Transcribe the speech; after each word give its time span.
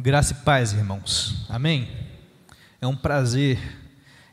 Graça 0.00 0.32
e 0.32 0.36
paz, 0.44 0.72
irmãos. 0.72 1.44
Amém? 1.48 1.88
É 2.80 2.86
um 2.86 2.94
prazer 2.94 3.58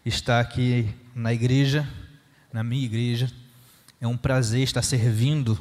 estar 0.05 0.39
aqui 0.39 0.87
na 1.15 1.33
igreja, 1.33 1.89
na 2.53 2.63
minha 2.63 2.85
igreja. 2.85 3.31
É 3.99 4.05
um 4.05 4.15
prazer 4.15 4.61
estar 4.61 4.83
servindo 4.83 5.57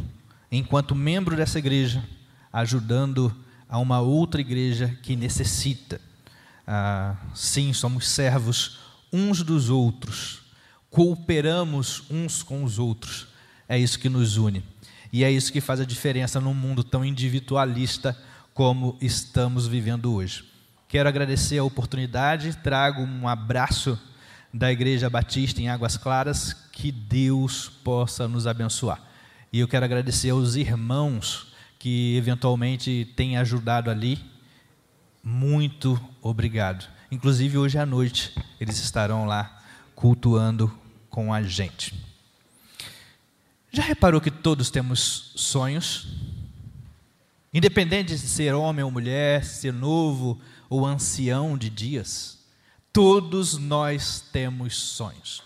enquanto 0.53 0.95
membro 0.95 1.35
dessa 1.35 1.59
igreja, 1.59 2.05
ajudando 2.53 3.35
a 3.67 3.79
uma 3.79 3.99
outra 3.99 4.43
igreja 4.43 4.95
que 5.03 5.17
necessita. 5.17 5.99
Ah, 6.67 7.17
sim, 7.35 7.73
somos 7.73 8.07
servos 8.07 8.81
uns 9.11 9.43
dos 9.43 9.71
outros, 9.71 10.43
cooperamos 10.91 12.03
uns 12.11 12.43
com 12.43 12.63
os 12.63 12.79
outros. 12.79 13.29
É 13.67 13.79
isso 13.79 13.99
que 13.99 14.11
nos 14.11 14.37
une. 14.37 14.63
E 15.11 15.25
é 15.25 15.31
isso 15.31 15.51
que 15.51 15.63
faz 15.63 15.81
a 15.81 15.87
diferença 15.87 16.43
num 16.43 16.53
mundo 16.53 16.85
tão 16.85 17.03
individualista 17.03 18.15
como 18.55 18.97
estamos 19.01 19.67
vivendo 19.67 20.15
hoje. 20.15 20.45
Quero 20.89 21.09
agradecer 21.09 21.59
a 21.59 21.65
oportunidade, 21.65 22.57
trago 22.59 23.03
um 23.03 23.27
abraço 23.27 23.99
da 24.53 24.71
Igreja 24.71 25.11
Batista 25.11 25.61
em 25.61 25.69
Águas 25.69 25.97
Claras, 25.97 26.53
que 26.71 26.93
Deus 26.93 27.69
possa 27.69 28.29
nos 28.29 28.47
abençoar. 28.47 29.03
E 29.53 29.59
eu 29.59 29.67
quero 29.67 29.85
agradecer 29.85 30.31
aos 30.31 30.55
irmãos 30.55 31.53
que 31.81 32.17
eventualmente 32.17 33.13
têm 33.17 33.37
ajudado 33.37 33.91
ali. 33.91 34.25
Muito 35.23 36.01
obrigado. 36.23 36.89
Inclusive 37.11 37.59
hoje 37.59 37.77
à 37.77 37.85
noite 37.85 38.33
eles 38.61 38.79
estarão 38.79 39.27
lá 39.27 39.61
cultuando 39.97 40.73
com 41.11 41.35
a 41.35 41.43
gente. 41.43 41.93
Já 43.73 43.83
reparou 43.83 44.21
que 44.21 44.31
todos 44.31 44.71
temos 44.71 45.33
sonhos? 45.35 46.24
Independente 47.55 48.09
de 48.09 48.19
ser 48.19 48.53
homem 48.53 48.85
ou 48.85 48.91
mulher, 48.91 49.45
ser 49.45 49.73
novo 49.73 50.41
ou 50.69 50.85
ancião 50.85 51.57
de 51.57 51.71
dias, 51.71 52.41
todos 52.93 53.57
nós 53.57 54.21
temos 54.33 54.75
sonhos. 54.75 55.41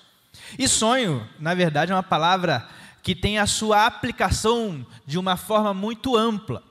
E 0.58 0.66
sonho, 0.66 1.28
na 1.38 1.54
verdade, 1.54 1.92
é 1.92 1.94
uma 1.94 2.02
palavra 2.02 2.66
que 3.02 3.14
tem 3.14 3.38
a 3.38 3.46
sua 3.46 3.84
aplicação 3.84 4.86
de 5.06 5.18
uma 5.18 5.36
forma 5.36 5.74
muito 5.74 6.16
ampla. 6.16 6.62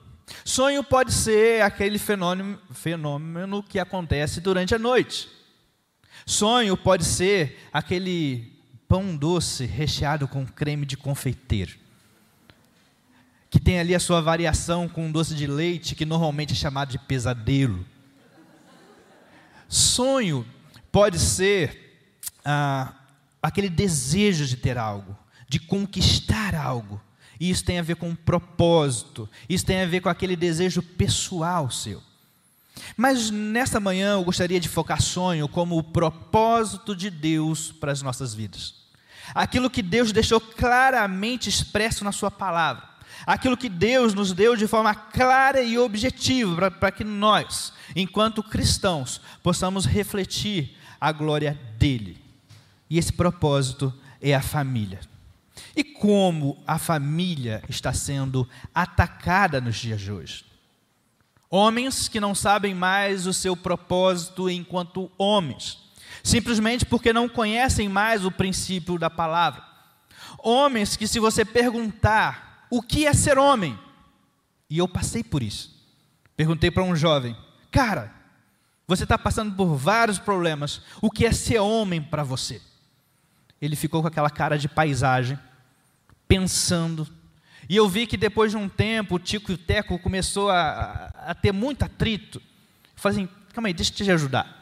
Sonho 0.44 0.82
pode 0.82 1.12
ser 1.12 1.62
aquele 1.62 2.00
fenômeno, 2.00 2.58
fenômeno 2.72 3.62
que 3.62 3.78
acontece 3.78 4.40
durante 4.40 4.74
a 4.74 4.78
noite. 4.78 5.28
Sonho 6.26 6.76
pode 6.76 7.04
ser 7.04 7.60
aquele 7.72 8.58
pão 8.88 9.16
doce 9.16 9.66
recheado 9.66 10.26
com 10.26 10.44
creme 10.44 10.84
de 10.84 10.96
confeiteiro 10.96 11.87
que 13.50 13.58
tem 13.58 13.80
ali 13.80 13.94
a 13.94 14.00
sua 14.00 14.20
variação 14.20 14.88
com 14.88 15.06
um 15.06 15.12
doce 15.12 15.34
de 15.34 15.46
leite, 15.46 15.94
que 15.94 16.04
normalmente 16.04 16.52
é 16.52 16.56
chamado 16.56 16.90
de 16.90 16.98
pesadelo. 16.98 17.84
Sonho 19.68 20.46
pode 20.92 21.18
ser 21.18 22.06
ah, 22.44 22.92
aquele 23.42 23.68
desejo 23.68 24.46
de 24.46 24.56
ter 24.56 24.76
algo, 24.76 25.16
de 25.48 25.58
conquistar 25.58 26.54
algo. 26.54 27.00
E 27.40 27.50
isso 27.50 27.64
tem 27.64 27.78
a 27.78 27.82
ver 27.82 27.96
com 27.96 28.08
um 28.08 28.14
propósito, 28.16 29.28
isso 29.48 29.64
tem 29.64 29.82
a 29.82 29.86
ver 29.86 30.00
com 30.00 30.08
aquele 30.08 30.34
desejo 30.34 30.82
pessoal 30.82 31.70
seu. 31.70 32.02
Mas 32.96 33.30
nesta 33.30 33.80
manhã 33.80 34.14
eu 34.14 34.24
gostaria 34.24 34.60
de 34.60 34.68
focar 34.68 35.00
sonho 35.00 35.48
como 35.48 35.78
o 35.78 35.82
propósito 35.82 36.94
de 36.94 37.10
Deus 37.10 37.72
para 37.72 37.92
as 37.92 38.02
nossas 38.02 38.34
vidas. 38.34 38.74
Aquilo 39.34 39.70
que 39.70 39.82
Deus 39.82 40.10
deixou 40.10 40.40
claramente 40.40 41.48
expresso 41.48 42.02
na 42.04 42.12
Sua 42.12 42.30
palavra 42.30 42.97
aquilo 43.26 43.56
que 43.56 43.68
Deus 43.68 44.14
nos 44.14 44.32
deu 44.32 44.56
de 44.56 44.66
forma 44.66 44.94
clara 44.94 45.62
e 45.62 45.78
objetiva, 45.78 46.70
para 46.70 46.90
que 46.90 47.04
nós, 47.04 47.72
enquanto 47.94 48.42
cristãos, 48.42 49.20
possamos 49.42 49.84
refletir 49.86 50.76
a 51.00 51.12
glória 51.12 51.58
dEle. 51.78 52.22
E 52.88 52.98
esse 52.98 53.12
propósito 53.12 53.92
é 54.20 54.34
a 54.34 54.42
família. 54.42 55.00
E 55.76 55.84
como 55.84 56.58
a 56.66 56.78
família 56.78 57.62
está 57.68 57.92
sendo 57.92 58.48
atacada 58.74 59.60
nos 59.60 59.76
dias 59.76 60.00
de 60.00 60.10
hoje? 60.10 60.44
Homens 61.50 62.08
que 62.08 62.20
não 62.20 62.34
sabem 62.34 62.74
mais 62.74 63.26
o 63.26 63.32
seu 63.32 63.56
propósito 63.56 64.50
enquanto 64.50 65.10
homens, 65.16 65.78
simplesmente 66.22 66.84
porque 66.84 67.12
não 67.12 67.28
conhecem 67.28 67.88
mais 67.88 68.24
o 68.24 68.30
princípio 68.30 68.98
da 68.98 69.08
palavra. 69.08 69.62
Homens 70.38 70.96
que, 70.96 71.06
se 71.06 71.18
você 71.18 71.44
perguntar 71.44 72.47
o 72.70 72.82
que 72.82 73.06
é 73.06 73.12
ser 73.12 73.38
homem? 73.38 73.78
E 74.68 74.78
eu 74.78 74.88
passei 74.88 75.22
por 75.22 75.42
isso. 75.42 75.76
Perguntei 76.36 76.70
para 76.70 76.82
um 76.82 76.94
jovem, 76.94 77.36
cara, 77.70 78.12
você 78.86 79.02
está 79.02 79.18
passando 79.18 79.54
por 79.54 79.74
vários 79.74 80.18
problemas, 80.18 80.82
o 81.02 81.10
que 81.10 81.26
é 81.26 81.32
ser 81.32 81.58
homem 81.58 82.00
para 82.00 82.22
você? 82.22 82.60
Ele 83.60 83.76
ficou 83.76 84.02
com 84.02 84.08
aquela 84.08 84.30
cara 84.30 84.56
de 84.56 84.68
paisagem, 84.68 85.38
pensando, 86.26 87.08
e 87.68 87.76
eu 87.76 87.88
vi 87.88 88.06
que 88.06 88.16
depois 88.16 88.50
de 88.50 88.56
um 88.56 88.68
tempo 88.68 89.16
o 89.16 89.18
Tico 89.18 89.52
e 89.52 89.54
o 89.54 89.58
Teco 89.58 89.98
começou 89.98 90.50
a, 90.50 91.12
a, 91.14 91.30
a 91.30 91.34
ter 91.34 91.52
muito 91.52 91.82
atrito. 91.82 92.40
Falei 92.96 93.18
assim, 93.18 93.28
calma 93.52 93.68
aí, 93.68 93.74
deixa 93.74 93.92
eu 93.92 93.96
te 93.96 94.10
ajudar. 94.10 94.58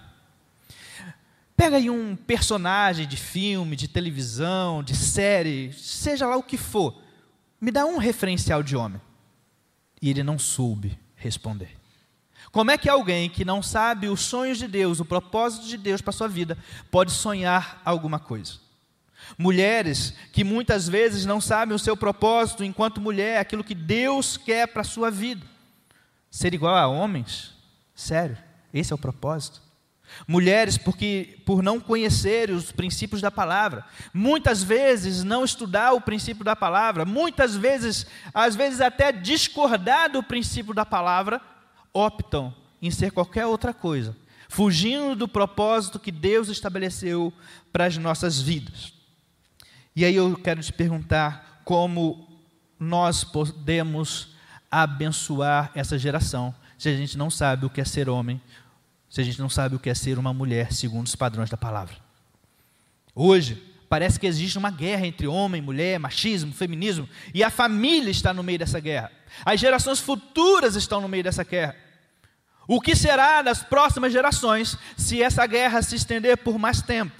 Pega 1.56 1.76
aí 1.76 1.88
um 1.88 2.16
personagem 2.16 3.06
de 3.06 3.16
filme, 3.16 3.76
de 3.76 3.86
televisão, 3.86 4.82
de 4.82 4.96
série, 4.96 5.72
seja 5.72 6.26
lá 6.26 6.36
o 6.36 6.42
que 6.42 6.56
for. 6.56 7.00
Me 7.60 7.70
dá 7.70 7.84
um 7.86 7.98
referencial 7.98 8.62
de 8.62 8.76
homem. 8.76 9.00
E 10.00 10.10
ele 10.10 10.22
não 10.22 10.38
soube 10.38 10.98
responder. 11.14 11.76
Como 12.52 12.70
é 12.70 12.78
que 12.78 12.88
alguém 12.88 13.28
que 13.28 13.44
não 13.44 13.62
sabe 13.62 14.08
os 14.08 14.20
sonhos 14.20 14.58
de 14.58 14.68
Deus, 14.68 15.00
o 15.00 15.04
propósito 15.04 15.66
de 15.66 15.76
Deus 15.76 16.00
para 16.00 16.12
sua 16.12 16.28
vida, 16.28 16.56
pode 16.90 17.12
sonhar 17.12 17.80
alguma 17.84 18.18
coisa? 18.18 18.54
Mulheres 19.36 20.14
que 20.32 20.44
muitas 20.44 20.88
vezes 20.88 21.26
não 21.26 21.40
sabem 21.40 21.74
o 21.74 21.78
seu 21.78 21.96
propósito 21.96 22.62
enquanto 22.62 23.00
mulher, 23.00 23.38
aquilo 23.38 23.64
que 23.64 23.74
Deus 23.74 24.36
quer 24.36 24.68
para 24.68 24.82
a 24.82 24.84
sua 24.84 25.10
vida. 25.10 25.44
Ser 26.30 26.54
igual 26.54 26.76
a 26.76 26.86
homens? 26.86 27.54
Sério, 27.94 28.38
esse 28.72 28.92
é 28.92 28.94
o 28.94 28.98
propósito? 28.98 29.65
Mulheres, 30.26 30.78
porque 30.78 31.38
por 31.44 31.62
não 31.62 31.80
conhecer 31.80 32.50
os 32.50 32.72
princípios 32.72 33.20
da 33.20 33.30
palavra, 33.30 33.84
muitas 34.12 34.62
vezes 34.62 35.22
não 35.22 35.44
estudar 35.44 35.92
o 35.92 36.00
princípio 36.00 36.44
da 36.44 36.56
palavra, 36.56 37.04
muitas 37.04 37.56
vezes, 37.56 38.06
às 38.32 38.54
vezes 38.56 38.80
até 38.80 39.12
discordar 39.12 40.10
do 40.10 40.22
princípio 40.22 40.74
da 40.74 40.84
palavra, 40.84 41.40
optam 41.92 42.54
em 42.80 42.90
ser 42.90 43.10
qualquer 43.10 43.46
outra 43.46 43.72
coisa, 43.72 44.16
fugindo 44.48 45.16
do 45.16 45.28
propósito 45.28 45.98
que 45.98 46.12
Deus 46.12 46.48
estabeleceu 46.48 47.32
para 47.72 47.86
as 47.86 47.96
nossas 47.96 48.40
vidas. 48.40 48.92
E 49.94 50.04
aí 50.04 50.14
eu 50.14 50.36
quero 50.36 50.62
te 50.62 50.72
perguntar 50.72 51.62
como 51.64 52.28
nós 52.78 53.24
podemos 53.24 54.34
abençoar 54.70 55.70
essa 55.74 55.98
geração, 55.98 56.54
se 56.76 56.88
a 56.88 56.96
gente 56.96 57.16
não 57.16 57.30
sabe 57.30 57.64
o 57.64 57.70
que 57.70 57.80
é 57.80 57.84
ser 57.84 58.08
homem, 58.08 58.40
se 59.16 59.22
a 59.22 59.24
gente 59.24 59.40
não 59.40 59.48
sabe 59.48 59.74
o 59.74 59.78
que 59.78 59.88
é 59.88 59.94
ser 59.94 60.18
uma 60.18 60.34
mulher 60.34 60.74
segundo 60.74 61.06
os 61.06 61.16
padrões 61.16 61.48
da 61.48 61.56
palavra. 61.56 61.96
Hoje, 63.14 63.54
parece 63.88 64.20
que 64.20 64.26
existe 64.26 64.58
uma 64.58 64.70
guerra 64.70 65.06
entre 65.06 65.26
homem, 65.26 65.62
mulher, 65.62 65.98
machismo, 65.98 66.52
feminismo, 66.52 67.08
e 67.32 67.42
a 67.42 67.48
família 67.48 68.10
está 68.10 68.34
no 68.34 68.42
meio 68.42 68.58
dessa 68.58 68.78
guerra. 68.78 69.10
As 69.42 69.58
gerações 69.58 70.00
futuras 70.00 70.76
estão 70.76 71.00
no 71.00 71.08
meio 71.08 71.24
dessa 71.24 71.44
guerra. 71.44 71.74
O 72.68 72.78
que 72.78 72.94
será 72.94 73.40
das 73.40 73.62
próximas 73.62 74.12
gerações 74.12 74.76
se 74.98 75.22
essa 75.22 75.46
guerra 75.46 75.80
se 75.80 75.96
estender 75.96 76.36
por 76.36 76.58
mais 76.58 76.82
tempo? 76.82 77.16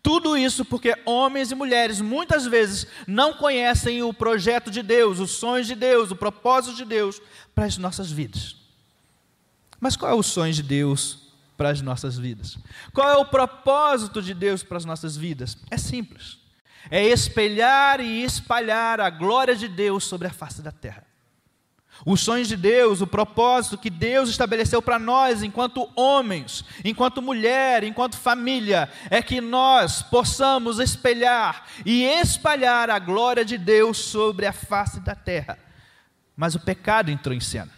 Tudo 0.00 0.36
isso 0.36 0.64
porque 0.64 0.96
homens 1.04 1.50
e 1.50 1.56
mulheres 1.56 2.00
muitas 2.00 2.46
vezes 2.46 2.86
não 3.04 3.34
conhecem 3.34 4.00
o 4.00 4.14
projeto 4.14 4.70
de 4.70 4.80
Deus, 4.80 5.18
os 5.18 5.32
sonhos 5.32 5.66
de 5.66 5.74
Deus, 5.74 6.12
o 6.12 6.16
propósito 6.16 6.76
de 6.76 6.84
Deus 6.84 7.20
para 7.52 7.64
as 7.64 7.76
nossas 7.78 8.12
vidas. 8.12 8.54
Mas 9.80 9.96
qual 9.96 10.12
é 10.12 10.14
o 10.14 10.22
sonho 10.22 10.52
de 10.52 10.62
Deus 10.62 11.21
para 11.62 11.70
as 11.70 11.80
nossas 11.80 12.18
vidas. 12.18 12.58
Qual 12.92 13.08
é 13.08 13.16
o 13.16 13.24
propósito 13.24 14.20
de 14.20 14.34
Deus 14.34 14.64
para 14.64 14.78
as 14.78 14.84
nossas 14.84 15.16
vidas? 15.16 15.56
É 15.70 15.76
simples. 15.76 16.38
É 16.90 17.04
espelhar 17.04 18.00
e 18.00 18.24
espalhar 18.24 19.00
a 19.00 19.08
glória 19.08 19.54
de 19.54 19.68
Deus 19.68 20.02
sobre 20.02 20.26
a 20.26 20.32
face 20.32 20.60
da 20.60 20.72
terra. 20.72 21.06
Os 22.04 22.20
sonhos 22.20 22.48
de 22.48 22.56
Deus, 22.56 23.00
o 23.00 23.06
propósito 23.06 23.78
que 23.78 23.90
Deus 23.90 24.28
estabeleceu 24.28 24.82
para 24.82 24.98
nós, 24.98 25.44
enquanto 25.44 25.88
homens, 25.94 26.64
enquanto 26.84 27.22
mulher, 27.22 27.84
enquanto 27.84 28.16
família, 28.16 28.90
é 29.08 29.22
que 29.22 29.40
nós 29.40 30.02
possamos 30.02 30.80
espelhar 30.80 31.64
e 31.86 32.02
espalhar 32.02 32.90
a 32.90 32.98
glória 32.98 33.44
de 33.44 33.56
Deus 33.56 33.98
sobre 33.98 34.46
a 34.46 34.52
face 34.52 34.98
da 34.98 35.14
terra. 35.14 35.56
Mas 36.36 36.56
o 36.56 36.60
pecado 36.60 37.08
entrou 37.08 37.32
em 37.32 37.40
cena. 37.40 37.70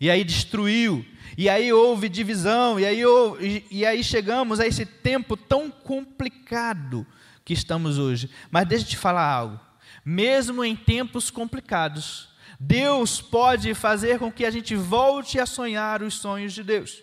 E 0.00 0.10
aí 0.10 0.24
destruiu 0.24 1.06
e 1.36 1.48
aí 1.48 1.72
houve 1.72 2.08
divisão, 2.08 2.78
e 2.78 2.84
aí, 2.84 3.04
houve, 3.04 3.64
e, 3.70 3.86
aí 3.86 4.02
chegamos 4.02 4.60
a 4.60 4.66
esse 4.66 4.84
tempo 4.84 5.36
tão 5.36 5.70
complicado 5.70 7.06
que 7.44 7.52
estamos 7.52 7.98
hoje. 7.98 8.30
Mas 8.50 8.66
deixa 8.66 8.84
eu 8.84 8.88
te 8.90 8.96
falar 8.96 9.26
algo. 9.26 9.60
Mesmo 10.04 10.64
em 10.64 10.74
tempos 10.74 11.30
complicados, 11.30 12.28
Deus 12.58 13.20
pode 13.20 13.74
fazer 13.74 14.18
com 14.18 14.30
que 14.30 14.44
a 14.44 14.50
gente 14.50 14.74
volte 14.74 15.38
a 15.38 15.46
sonhar 15.46 16.02
os 16.02 16.14
sonhos 16.14 16.52
de 16.52 16.62
Deus. 16.62 17.02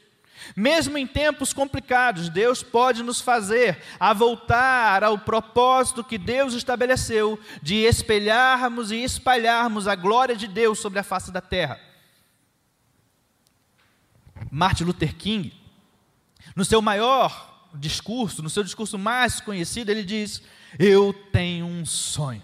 Mesmo 0.55 0.97
em 0.97 1.07
tempos 1.07 1.51
complicados, 1.51 2.29
Deus 2.29 2.61
pode 2.61 3.03
nos 3.03 3.19
fazer 3.19 3.81
a 3.99 4.13
voltar 4.13 5.03
ao 5.03 5.17
propósito 5.17 6.03
que 6.03 6.17
Deus 6.17 6.53
estabeleceu 6.53 7.39
de 7.61 7.75
espelharmos 7.77 8.91
e 8.91 8.97
espalharmos 8.97 9.87
a 9.87 9.95
glória 9.95 10.35
de 10.35 10.47
Deus 10.47 10.79
sobre 10.79 10.99
a 10.99 11.03
face 11.03 11.31
da 11.31 11.41
terra. 11.41 11.79
Martin 14.51 14.85
Luther 14.85 15.15
King, 15.15 15.53
no 16.55 16.65
seu 16.65 16.81
maior 16.81 17.69
discurso, 17.73 18.41
no 18.41 18.49
seu 18.49 18.63
discurso 18.63 18.97
mais 18.97 19.39
conhecido, 19.39 19.91
ele 19.91 20.03
diz: 20.03 20.41
Eu 20.77 21.13
tenho 21.31 21.65
um 21.65 21.85
sonho, 21.85 22.43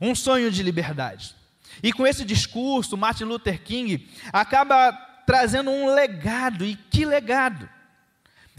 um 0.00 0.14
sonho 0.14 0.50
de 0.50 0.62
liberdade. 0.62 1.34
E 1.82 1.92
com 1.92 2.06
esse 2.06 2.24
discurso, 2.24 2.96
Martin 2.96 3.24
Luther 3.24 3.62
King 3.62 4.08
acaba 4.32 4.92
trazendo 5.26 5.70
um 5.70 5.94
legado. 5.94 6.64
E 6.64 6.76
que 6.76 7.04
legado? 7.04 7.68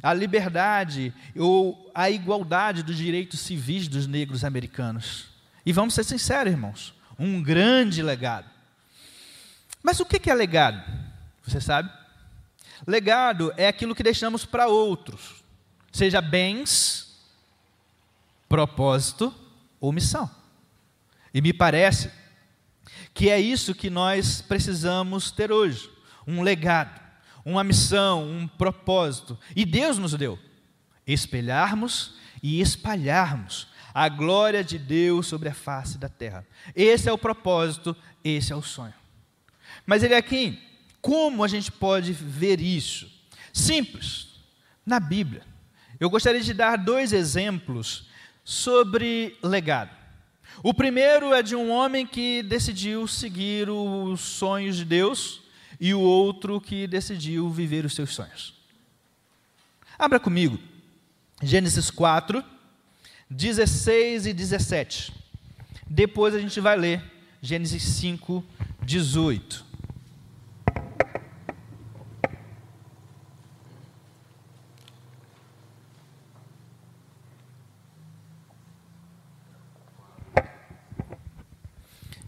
A 0.01 0.13
liberdade 0.13 1.13
ou 1.35 1.91
a 1.93 2.09
igualdade 2.09 2.83
dos 2.83 2.97
direitos 2.97 3.39
civis 3.39 3.87
dos 3.87 4.07
negros 4.07 4.43
americanos. 4.43 5.27
E 5.65 5.71
vamos 5.71 5.93
ser 5.93 6.03
sinceros, 6.03 6.51
irmãos, 6.51 6.93
um 7.17 7.41
grande 7.41 8.01
legado. 8.01 8.49
Mas 9.81 9.99
o 9.99 10.05
que 10.05 10.29
é 10.29 10.33
legado? 10.33 10.83
Você 11.45 11.61
sabe? 11.61 11.89
Legado 12.85 13.53
é 13.57 13.67
aquilo 13.67 13.95
que 13.95 14.03
deixamos 14.03 14.45
para 14.45 14.67
outros, 14.67 15.43
seja 15.91 16.21
bens, 16.21 17.17
propósito 18.49 19.33
ou 19.79 19.91
missão. 19.91 20.29
E 21.33 21.41
me 21.41 21.53
parece 21.53 22.11
que 23.13 23.29
é 23.29 23.39
isso 23.39 23.75
que 23.75 23.89
nós 23.89 24.41
precisamos 24.41 25.31
ter 25.31 25.51
hoje: 25.51 25.89
um 26.27 26.41
legado, 26.41 26.99
uma 27.45 27.63
missão, 27.63 28.23
um 28.29 28.47
propósito. 28.47 29.37
E 29.55 29.65
Deus 29.65 29.97
nos 29.97 30.13
deu 30.13 30.37
espelharmos 31.05 32.15
e 32.41 32.61
espalharmos 32.61 33.67
a 33.93 34.09
glória 34.09 34.63
de 34.63 34.79
Deus 34.79 35.27
sobre 35.27 35.49
a 35.49 35.53
face 35.53 35.97
da 35.97 36.09
terra. 36.09 36.45
Esse 36.75 37.09
é 37.09 37.13
o 37.13 37.17
propósito, 37.17 37.95
esse 38.23 38.51
é 38.51 38.55
o 38.55 38.61
sonho. 38.61 38.93
Mas 39.85 40.01
ele 40.01 40.15
aqui, 40.15 40.61
como 41.03 41.43
a 41.43 41.49
gente 41.49 41.69
pode 41.69 42.13
ver 42.13 42.61
isso? 42.61 43.11
Simples, 43.51 44.27
na 44.85 45.01
Bíblia. 45.01 45.43
Eu 45.99 46.09
gostaria 46.09 46.39
de 46.39 46.53
dar 46.53 46.77
dois 46.77 47.11
exemplos 47.11 48.07
sobre 48.41 49.37
legado. 49.43 49.91
O 50.63 50.73
primeiro 50.73 51.33
é 51.33 51.43
de 51.43 51.57
um 51.57 51.69
homem 51.69 52.07
que 52.07 52.41
decidiu 52.41 53.05
seguir 53.05 53.69
os 53.69 54.21
sonhos 54.21 54.77
de 54.77 54.85
Deus 54.85 55.41
e 55.77 55.93
o 55.93 55.99
outro 55.99 56.61
que 56.61 56.87
decidiu 56.87 57.49
viver 57.49 57.83
os 57.83 57.93
seus 57.93 58.15
sonhos. 58.15 58.53
Abra 59.99 60.21
comigo, 60.21 60.57
Gênesis 61.41 61.91
4, 61.91 62.41
16 63.29 64.27
e 64.27 64.33
17. 64.33 65.11
Depois 65.85 66.33
a 66.33 66.39
gente 66.39 66.61
vai 66.61 66.77
ler 66.77 67.03
Gênesis 67.41 67.83
5, 67.83 68.41
18. 68.83 69.72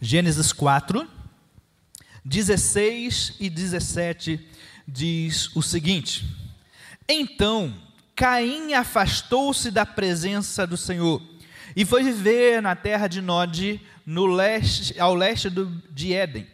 Gênesis 0.06 0.54
4, 0.54 1.10
16 2.24 3.38
e 3.40 3.50
17 3.50 4.40
diz 4.88 5.56
o 5.56 5.63
seguinte: 5.63 6.24
Então 7.10 7.74
Caim 8.16 8.74
afastou-se 8.74 9.72
da 9.72 9.84
presença 9.84 10.68
do 10.68 10.78
Senhor 10.78 11.19
e 11.75 11.84
foi 11.84 12.04
viver 12.04 12.62
na 12.62 12.75
terra 12.75 13.07
de 13.07 13.19
Nod, 13.19 13.81
no 14.06 14.28
leste, 14.28 15.00
ao 15.00 15.16
leste 15.16 15.50
do, 15.50 15.66
de 15.90 16.13
Éden. 16.13 16.46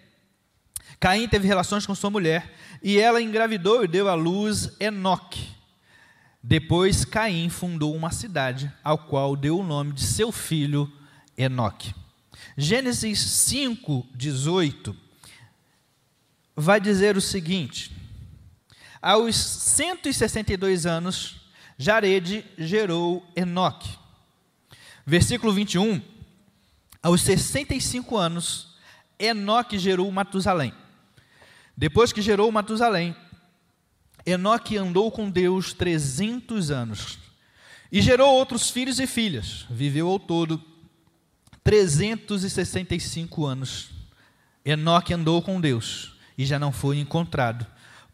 Caim 0.97 1.27
teve 1.27 1.45
relações 1.45 1.85
com 1.85 1.93
sua 1.93 2.09
mulher 2.09 2.53
e 2.81 2.97
ela 2.97 3.21
engravidou 3.21 3.83
e 3.83 3.87
deu 3.89 4.07
à 4.07 4.13
luz 4.13 4.71
Enoque. 4.79 5.45
Depois 6.41 7.03
Caim 7.03 7.49
fundou 7.49 7.93
uma 7.93 8.11
cidade, 8.11 8.71
ao 8.81 8.97
qual 8.97 9.35
deu 9.35 9.59
o 9.59 9.63
nome 9.63 9.91
de 9.91 10.03
seu 10.03 10.31
filho 10.31 10.89
Enoque. 11.37 11.93
Gênesis 12.57 13.19
5, 13.19 14.07
18 14.15 15.11
vai 16.55 16.79
dizer 16.79 17.17
o 17.17 17.21
seguinte: 17.21 17.91
Aos 19.01 19.35
162 19.35 20.85
anos, 20.85 21.41
Jared 21.77 22.45
gerou 22.57 23.25
Enoque. 23.35 23.89
Versículo 25.05 25.51
21, 25.51 26.01
aos 27.01 27.21
65 27.21 28.15
anos, 28.15 28.75
Enoque 29.17 29.79
gerou 29.79 30.11
Matusalém. 30.11 30.73
Depois 31.75 32.13
que 32.13 32.21
gerou 32.21 32.51
Matusalém, 32.51 33.15
Enoque 34.25 34.77
andou 34.77 35.11
com 35.11 35.29
Deus 35.29 35.73
300 35.73 36.69
anos 36.69 37.17
e 37.91 38.01
gerou 38.01 38.31
outros 38.35 38.69
filhos 38.69 38.99
e 38.99 39.07
filhas. 39.07 39.65
Viveu 39.69 40.07
ao 40.07 40.19
todo 40.19 40.59
365 41.63 43.45
anos. 43.45 43.89
Enoque 44.63 45.13
andou 45.13 45.41
com 45.41 45.59
Deus 45.59 46.13
e 46.37 46.45
já 46.45 46.57
não 46.57 46.71
foi 46.71 46.99
encontrado, 46.99 47.65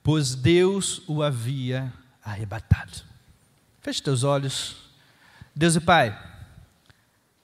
pois 0.04 0.36
Deus 0.36 1.02
o 1.08 1.22
havia 1.22 1.94
arrebatado. 2.24 3.04
Feche 3.82 4.02
teus 4.02 4.24
olhos. 4.24 4.76
Deus 5.56 5.76
e 5.76 5.80
Pai, 5.80 6.18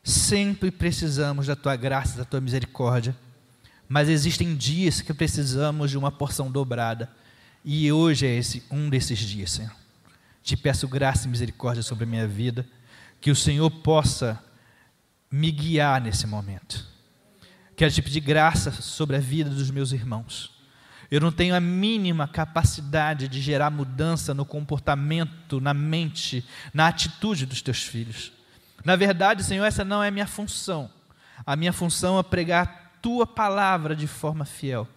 sempre 0.04 0.70
precisamos 0.70 1.48
da 1.48 1.56
tua 1.56 1.76
graça, 1.76 2.18
da 2.18 2.26
tua 2.26 2.42
misericórdia, 2.42 3.16
mas 3.88 4.10
existem 4.10 4.56
dias 4.56 5.02
que 5.02 5.14
precisamos 5.14 5.90
de 5.90 5.98
uma 5.98 6.12
porção 6.12 6.52
dobrada, 6.52 7.10
e 7.66 7.92
hoje 7.92 8.26
é 8.26 8.36
esse 8.36 8.64
um 8.70 8.90
desses 8.90 9.20
dias, 9.20 9.52
Senhor. 9.52 9.72
Te 10.44 10.58
peço 10.58 10.88
graça 10.88 11.26
e 11.26 11.30
misericórdia 11.30 11.82
sobre 11.82 12.04
a 12.04 12.08
minha 12.08 12.28
vida, 12.28 12.68
que 13.22 13.32
o 13.32 13.36
Senhor 13.36 13.70
possa 13.72 14.44
me 15.34 15.50
guiar 15.50 16.00
nesse 16.00 16.28
momento. 16.28 16.86
Quero 17.76 17.92
te 17.92 18.04
pedir 18.04 18.20
graça 18.20 18.72
sobre 18.72 19.16
a 19.16 19.20
vida 19.20 19.50
dos 19.50 19.72
meus 19.72 19.92
irmãos. 19.92 20.54
Eu 21.10 21.20
não 21.20 21.32
tenho 21.32 21.56
a 21.56 21.60
mínima 21.60 22.28
capacidade 22.28 23.28
de 23.28 23.42
gerar 23.42 23.72
mudança 23.72 24.32
no 24.36 24.46
comportamento, 24.46 25.60
na 25.60 25.74
mente, 25.74 26.46
na 26.72 26.88
atitude 26.88 27.48
dos 27.48 27.64
teus 27.64 27.82
filhos. 27.82 28.32
Na 28.86 28.96
verdade, 28.96 29.44
Senhor, 29.44 29.66
essa 29.66 29.84
não 29.84 30.04
é 30.04 30.12
minha 30.12 30.28
função. 30.28 30.88
A 31.44 31.56
minha 31.56 31.74
função 31.74 32.20
é 32.20 32.24
pregar 32.24 32.68
a 32.68 33.00
tua 33.02 33.26
palavra 33.26 33.96
de 33.96 34.06
forma 34.06 34.46
fiel. 34.46 34.88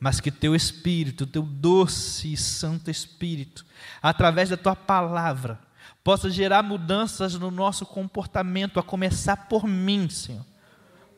Mas 0.00 0.18
que 0.18 0.30
teu 0.30 0.54
Espírito, 0.54 1.26
teu 1.26 1.42
doce 1.42 2.32
e 2.32 2.38
santo 2.38 2.90
Espírito, 2.90 3.66
através 4.02 4.48
da 4.48 4.56
tua 4.56 4.74
palavra, 4.74 5.58
possa 6.04 6.30
gerar 6.30 6.62
mudanças 6.62 7.34
no 7.34 7.50
nosso 7.50 7.86
comportamento, 7.86 8.78
a 8.78 8.82
começar 8.82 9.48
por 9.48 9.66
mim, 9.66 10.08
Senhor. 10.10 10.44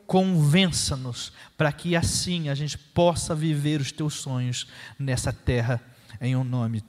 Convença-nos 0.07 1.33
para 1.57 1.73
que 1.73 1.93
assim 1.93 2.47
a 2.47 2.55
gente 2.55 2.77
possa 2.77 3.35
viver 3.35 3.81
os 3.81 3.91
teus 3.91 4.13
sonhos 4.13 4.65
nessa 4.97 5.33
terra, 5.33 5.81
em 6.21 6.37
o 6.37 6.39
um 6.39 6.43
nome 6.45 6.81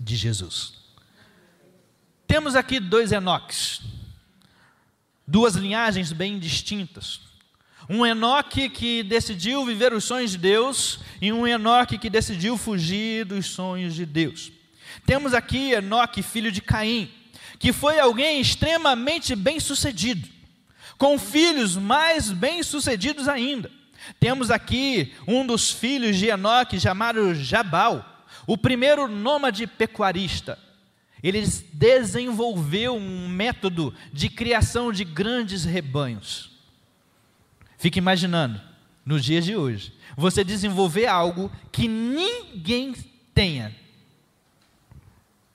de 0.00 0.16
Jesus. 0.16 0.74
Temos 2.26 2.56
aqui 2.56 2.80
dois 2.80 3.12
Enoques, 3.12 3.82
duas 5.24 5.54
linhagens 5.54 6.12
bem 6.12 6.40
distintas. 6.40 7.20
Um 7.88 8.04
Enoque 8.04 8.68
que 8.68 9.04
decidiu 9.04 9.64
viver 9.64 9.92
os 9.92 10.04
sonhos 10.04 10.32
de 10.32 10.38
Deus 10.38 10.98
e 11.22 11.32
um 11.32 11.46
Enoque 11.46 11.96
que 11.96 12.10
decidiu 12.10 12.58
fugir 12.58 13.24
dos 13.24 13.46
sonhos 13.46 13.94
de 13.94 14.04
Deus. 14.04 14.50
Temos 15.06 15.32
aqui 15.32 15.70
Enoque, 15.70 16.22
filho 16.22 16.50
de 16.50 16.60
Caim, 16.60 17.10
que 17.58 17.72
foi 17.72 17.98
alguém 17.98 18.40
extremamente 18.40 19.34
bem-sucedido, 19.34 20.28
com 20.96 21.18
filhos 21.18 21.76
mais 21.76 22.30
bem-sucedidos 22.30 23.28
ainda. 23.28 23.70
Temos 24.20 24.50
aqui 24.50 25.14
um 25.26 25.46
dos 25.46 25.70
filhos 25.70 26.16
de 26.16 26.26
Enoque 26.26 26.80
chamado 26.80 27.34
Jabal, 27.34 28.26
o 28.46 28.56
primeiro 28.56 29.08
nômade 29.08 29.66
pecuarista. 29.66 30.58
Ele 31.22 31.42
desenvolveu 31.72 32.96
um 32.96 33.28
método 33.28 33.92
de 34.12 34.28
criação 34.28 34.92
de 34.92 35.04
grandes 35.04 35.64
rebanhos. 35.64 36.52
Fique 37.76 37.98
imaginando, 37.98 38.60
nos 39.04 39.24
dias 39.24 39.44
de 39.44 39.56
hoje, 39.56 39.92
você 40.16 40.44
desenvolver 40.44 41.06
algo 41.06 41.50
que 41.72 41.88
ninguém 41.88 42.94
tenha. 43.34 43.74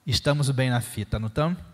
Estamos 0.06 0.50
bem 0.50 0.68
na 0.70 0.80
fita, 0.80 1.18
não 1.18 1.28
estamos? 1.28 1.73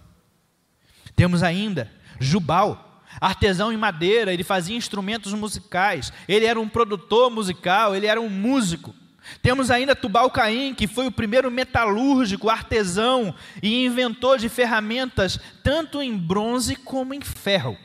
Temos 1.20 1.42
ainda 1.42 1.92
Jubal, 2.18 3.04
artesão 3.20 3.70
em 3.70 3.76
madeira, 3.76 4.32
ele 4.32 4.42
fazia 4.42 4.74
instrumentos 4.74 5.34
musicais, 5.34 6.10
ele 6.26 6.46
era 6.46 6.58
um 6.58 6.66
produtor 6.66 7.30
musical, 7.30 7.94
ele 7.94 8.06
era 8.06 8.18
um 8.18 8.30
músico. 8.30 8.94
Temos 9.42 9.70
ainda 9.70 9.94
Tubal 9.94 10.30
Caim, 10.30 10.74
que 10.74 10.86
foi 10.86 11.06
o 11.06 11.12
primeiro 11.12 11.50
metalúrgico, 11.50 12.48
artesão 12.48 13.34
e 13.62 13.84
inventor 13.84 14.38
de 14.38 14.48
ferramentas 14.48 15.38
tanto 15.62 16.00
em 16.00 16.16
bronze 16.16 16.74
como 16.74 17.12
em 17.12 17.20
ferro. 17.20 17.76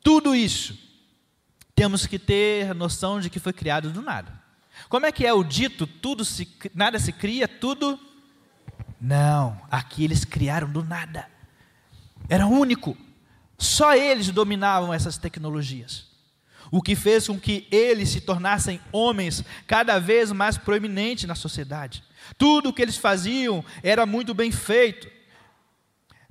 Tudo 0.00 0.36
isso 0.36 0.78
temos 1.74 2.06
que 2.06 2.20
ter 2.20 2.72
noção 2.72 3.18
de 3.18 3.28
que 3.28 3.40
foi 3.40 3.52
criado 3.52 3.90
do 3.90 4.00
nada. 4.00 4.32
Como 4.88 5.06
é 5.06 5.10
que 5.10 5.26
é 5.26 5.32
o 5.32 5.42
dito? 5.42 5.88
Tudo 5.88 6.24
se, 6.24 6.56
nada 6.72 7.00
se 7.00 7.10
cria, 7.10 7.48
tudo 7.48 7.98
não. 9.00 9.60
Aqui 9.68 10.04
eles 10.04 10.24
criaram 10.24 10.70
do 10.70 10.84
nada. 10.84 11.36
Era 12.28 12.46
único. 12.46 12.96
Só 13.56 13.94
eles 13.94 14.30
dominavam 14.30 14.92
essas 14.92 15.18
tecnologias. 15.18 16.06
O 16.70 16.82
que 16.82 16.94
fez 16.94 17.26
com 17.26 17.40
que 17.40 17.66
eles 17.70 18.10
se 18.10 18.20
tornassem 18.20 18.80
homens 18.92 19.42
cada 19.66 19.98
vez 19.98 20.30
mais 20.30 20.58
proeminentes 20.58 21.24
na 21.24 21.34
sociedade. 21.34 22.04
Tudo 22.36 22.68
o 22.68 22.72
que 22.72 22.82
eles 22.82 22.96
faziam 22.96 23.64
era 23.82 24.04
muito 24.04 24.34
bem 24.34 24.52
feito. 24.52 25.08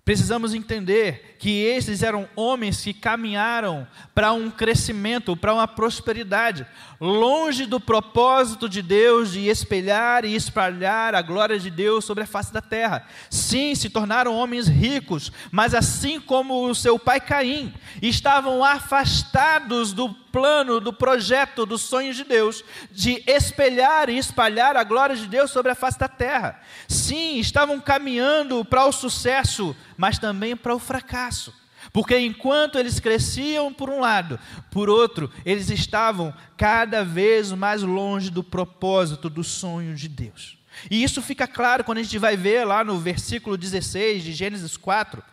Precisamos 0.08 0.54
entender 0.54 1.36
que 1.38 1.66
esses 1.66 2.02
eram 2.02 2.30
homens 2.34 2.82
que 2.82 2.94
caminharam 2.94 3.86
para 4.16 4.32
um 4.32 4.50
crescimento, 4.50 5.36
para 5.36 5.54
uma 5.54 5.68
prosperidade, 5.68 6.66
longe 6.98 7.66
do 7.66 7.78
propósito 7.78 8.70
de 8.70 8.82
Deus 8.82 9.34
de 9.34 9.50
espelhar 9.50 10.24
e 10.24 10.34
espalhar 10.34 11.14
a 11.14 11.22
glória 11.22 11.60
de 11.60 11.70
Deus 11.70 12.06
sobre 12.06 12.24
a 12.24 12.28
face 12.28 12.54
da 12.54 12.62
terra. 12.62 13.06
Sim, 13.30 13.76
se 13.76 13.90
tornaram 13.90 14.34
homens 14.34 14.70
ricos, 14.70 15.30
mas 15.52 15.76
assim 15.76 16.22
como 16.22 16.70
o 16.70 16.74
seu 16.74 16.98
pai 16.98 17.20
Caim, 17.20 17.74
estavam 18.02 18.64
afastados 18.64 19.92
do 19.92 20.14
plano, 20.38 20.80
do 20.80 20.94
projeto, 20.94 21.66
dos 21.66 21.82
sonhos 21.82 22.16
de 22.16 22.24
Deus, 22.24 22.64
de 22.92 23.24
espelhar 23.26 24.08
e 24.08 24.20
espalhar 24.20 24.78
a 24.78 24.84
glória 24.84 25.16
de 25.16 25.26
Deus 25.26 25.50
sobre 25.50 25.72
a 25.72 25.76
face 25.76 25.98
da 25.98 26.08
terra. 26.08 26.62
Sim, 26.88 27.40
estavam 27.40 27.80
caminhando 27.80 28.64
para 28.64 28.86
o 28.86 28.92
sucesso, 28.92 29.76
mas 29.98 30.20
também 30.20 30.56
para 30.56 30.76
o 30.76 30.80
fracasso. 30.80 31.52
Porque 31.92 32.20
enquanto 32.20 32.78
eles 32.78 33.00
cresciam 33.00 33.74
por 33.74 33.90
um 33.90 34.00
lado, 34.00 34.40
por 34.70 34.92
outro, 34.92 35.32
eles 35.44 35.72
estavam 35.72 36.32
cada 36.56 37.04
vez 37.04 37.52
mais 37.52 37.82
longe 37.82 38.30
do 38.30 38.44
propósito, 38.44 39.32
do 39.32 39.44
sonho 39.44 39.96
de 39.96 40.08
Deus. 40.08 40.56
E 40.92 41.04
isso 41.04 41.20
fica 41.20 41.48
claro 41.48 41.84
quando 41.84 41.98
a 41.98 42.04
gente 42.04 42.20
vai 42.20 42.38
ver 42.38 42.64
lá 42.64 42.84
no 42.84 43.00
versículo 43.00 43.58
16 43.58 44.24
de 44.24 44.34
Gênesis 44.34 44.78
4. 44.78 45.24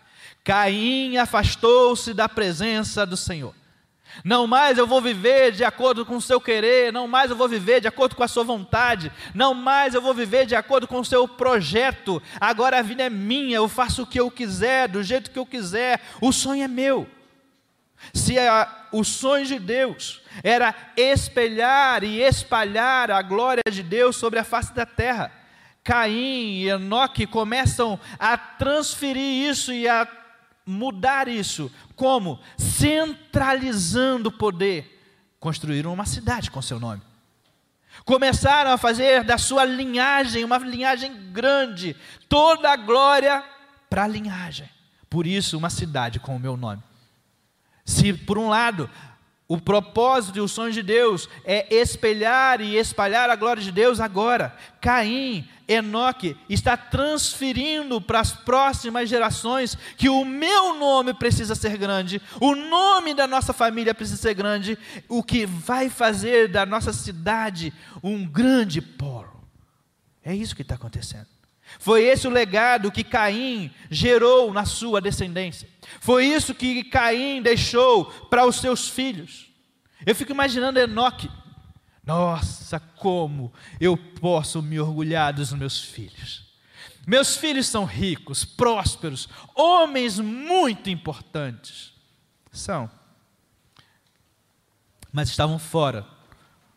Caim 0.42 1.18
afastou-se 1.18 2.14
da 2.14 2.26
presença 2.26 3.04
do 3.04 3.18
Senhor. 3.18 3.54
Não 4.22 4.46
mais 4.46 4.78
eu 4.78 4.86
vou 4.86 5.00
viver 5.00 5.50
de 5.52 5.64
acordo 5.64 6.04
com 6.06 6.16
o 6.16 6.20
seu 6.20 6.40
querer, 6.40 6.92
não 6.92 7.08
mais 7.08 7.30
eu 7.30 7.36
vou 7.36 7.48
viver 7.48 7.80
de 7.80 7.88
acordo 7.88 8.14
com 8.14 8.22
a 8.22 8.28
sua 8.28 8.44
vontade, 8.44 9.10
não 9.34 9.54
mais 9.54 9.94
eu 9.94 10.02
vou 10.02 10.14
viver 10.14 10.46
de 10.46 10.54
acordo 10.54 10.86
com 10.86 11.00
o 11.00 11.04
seu 11.04 11.26
projeto. 11.26 12.22
Agora 12.40 12.78
a 12.78 12.82
vida 12.82 13.02
é 13.02 13.10
minha, 13.10 13.56
eu 13.56 13.68
faço 13.68 14.02
o 14.02 14.06
que 14.06 14.20
eu 14.20 14.30
quiser, 14.30 14.88
do 14.88 15.02
jeito 15.02 15.30
que 15.30 15.38
eu 15.38 15.46
quiser, 15.46 16.00
o 16.20 16.32
sonho 16.32 16.62
é 16.62 16.68
meu. 16.68 17.08
Se 18.12 18.38
a, 18.38 18.88
o 18.92 19.02
sonho 19.02 19.46
de 19.46 19.58
Deus 19.58 20.20
era 20.42 20.74
espelhar 20.96 22.04
e 22.04 22.20
espalhar 22.20 23.10
a 23.10 23.22
glória 23.22 23.62
de 23.70 23.82
Deus 23.82 24.16
sobre 24.16 24.38
a 24.38 24.44
face 24.44 24.74
da 24.74 24.84
terra, 24.84 25.32
Caim 25.82 26.62
e 26.62 26.68
Enoque 26.68 27.26
começam 27.26 28.00
a 28.18 28.36
transferir 28.38 29.48
isso 29.50 29.72
e 29.72 29.88
a 29.88 30.06
mudar 30.66 31.28
isso. 31.28 31.70
Como? 31.94 32.40
Centralizando 32.56 34.28
o 34.28 34.32
poder. 34.32 35.02
Construíram 35.38 35.92
uma 35.92 36.06
cidade 36.06 36.50
com 36.50 36.62
seu 36.62 36.80
nome. 36.80 37.02
Começaram 38.04 38.72
a 38.72 38.78
fazer 38.78 39.22
da 39.24 39.38
sua 39.38 39.64
linhagem 39.64 40.44
uma 40.44 40.58
linhagem 40.58 41.30
grande, 41.30 41.96
toda 42.28 42.70
a 42.70 42.76
glória 42.76 43.44
para 43.88 44.04
a 44.04 44.08
linhagem. 44.08 44.68
Por 45.08 45.26
isso, 45.26 45.56
uma 45.56 45.70
cidade 45.70 46.18
com 46.18 46.34
o 46.34 46.40
meu 46.40 46.56
nome. 46.56 46.82
Se, 47.84 48.12
por 48.12 48.36
um 48.38 48.48
lado, 48.48 48.90
o 49.46 49.58
propósito 49.58 50.38
e 50.38 50.40
o 50.40 50.48
sonho 50.48 50.72
de 50.72 50.82
Deus 50.82 51.28
é 51.44 51.74
espelhar 51.74 52.60
e 52.60 52.76
espalhar 52.76 53.28
a 53.28 53.36
glória 53.36 53.62
de 53.62 53.70
Deus 53.70 54.00
agora. 54.00 54.56
Caim, 54.80 55.46
Enoque 55.68 56.36
está 56.48 56.76
transferindo 56.76 58.00
para 58.00 58.20
as 58.20 58.32
próximas 58.32 59.08
gerações 59.08 59.76
que 59.96 60.08
o 60.08 60.24
meu 60.24 60.78
nome 60.78 61.12
precisa 61.12 61.54
ser 61.54 61.76
grande, 61.76 62.22
o 62.40 62.54
nome 62.54 63.12
da 63.12 63.26
nossa 63.26 63.52
família 63.52 63.94
precisa 63.94 64.20
ser 64.20 64.34
grande, 64.34 64.78
o 65.08 65.22
que 65.22 65.44
vai 65.44 65.90
fazer 65.90 66.48
da 66.48 66.64
nossa 66.64 66.92
cidade 66.92 67.72
um 68.02 68.26
grande 68.26 68.80
polo. 68.80 69.44
É 70.24 70.34
isso 70.34 70.56
que 70.56 70.62
está 70.62 70.74
acontecendo. 70.74 71.26
Foi 71.78 72.04
esse 72.04 72.26
o 72.26 72.30
legado 72.30 72.92
que 72.92 73.04
Caim 73.04 73.70
gerou 73.90 74.52
na 74.52 74.64
sua 74.64 75.00
descendência. 75.00 75.68
Foi 76.00 76.26
isso 76.26 76.54
que 76.54 76.84
Caim 76.84 77.42
deixou 77.42 78.06
para 78.06 78.46
os 78.46 78.56
seus 78.56 78.88
filhos. 78.88 79.50
Eu 80.04 80.14
fico 80.14 80.32
imaginando 80.32 80.78
Enoque. 80.78 81.30
Nossa, 82.04 82.78
como 82.78 83.52
eu 83.80 83.96
posso 83.96 84.62
me 84.62 84.78
orgulhar 84.78 85.32
dos 85.32 85.52
meus 85.52 85.82
filhos. 85.82 86.44
Meus 87.06 87.36
filhos 87.36 87.66
são 87.66 87.84
ricos, 87.84 88.44
prósperos, 88.44 89.28
homens 89.54 90.18
muito 90.18 90.90
importantes. 90.90 91.92
São. 92.52 92.90
Mas 95.12 95.28
estavam 95.28 95.58
fora 95.58 96.06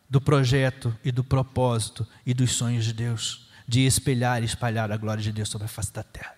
do 0.08 0.20
projeto 0.20 0.96
e 1.04 1.12
do 1.12 1.22
propósito 1.22 2.06
e 2.24 2.32
dos 2.32 2.52
sonhos 2.52 2.84
de 2.84 2.92
Deus 2.92 3.48
de 3.68 3.84
espelhar 3.84 4.42
e 4.42 4.46
espalhar 4.46 4.90
a 4.90 4.96
glória 4.96 5.22
de 5.22 5.30
Deus 5.30 5.50
sobre 5.50 5.66
a 5.66 5.68
face 5.68 5.92
da 5.92 6.02
terra. 6.02 6.37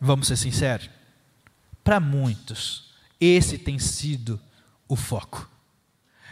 Vamos 0.00 0.28
ser 0.28 0.36
sinceros? 0.36 0.88
Para 1.82 2.00
muitos, 2.00 2.90
esse 3.20 3.58
tem 3.58 3.78
sido 3.78 4.40
o 4.86 4.96
foco. 4.96 5.48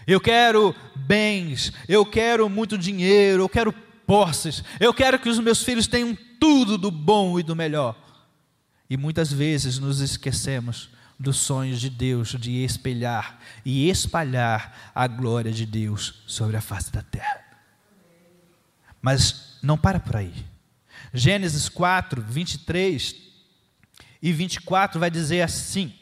Eu 0.06 0.20
quero 0.20 0.74
bens, 0.94 1.72
eu 1.88 2.06
quero 2.06 2.48
muito 2.48 2.78
dinheiro, 2.78 3.42
eu 3.42 3.48
quero 3.48 3.72
posses, 4.06 4.62
eu 4.78 4.94
quero 4.94 5.18
que 5.18 5.28
os 5.28 5.40
meus 5.40 5.62
filhos 5.62 5.86
tenham 5.86 6.16
tudo 6.38 6.78
do 6.78 6.90
bom 6.90 7.40
e 7.40 7.42
do 7.42 7.56
melhor. 7.56 7.96
E 8.88 8.96
muitas 8.96 9.32
vezes 9.32 9.78
nos 9.78 10.00
esquecemos 10.00 10.90
dos 11.18 11.38
sonhos 11.38 11.80
de 11.80 11.90
Deus 11.90 12.36
de 12.38 12.62
espelhar 12.62 13.40
e 13.64 13.88
espalhar 13.88 14.92
a 14.94 15.06
glória 15.06 15.50
de 15.50 15.66
Deus 15.66 16.22
sobre 16.26 16.56
a 16.56 16.60
face 16.60 16.92
da 16.92 17.02
terra. 17.02 17.40
Mas 19.02 19.58
não 19.62 19.76
para 19.76 19.98
por 19.98 20.16
aí. 20.16 20.32
Gênesis 21.12 21.68
4, 21.68 22.22
23 22.22 23.26
e 24.26 24.32
24 24.32 24.98
vai 24.98 25.08
dizer 25.08 25.42
assim: 25.42 25.94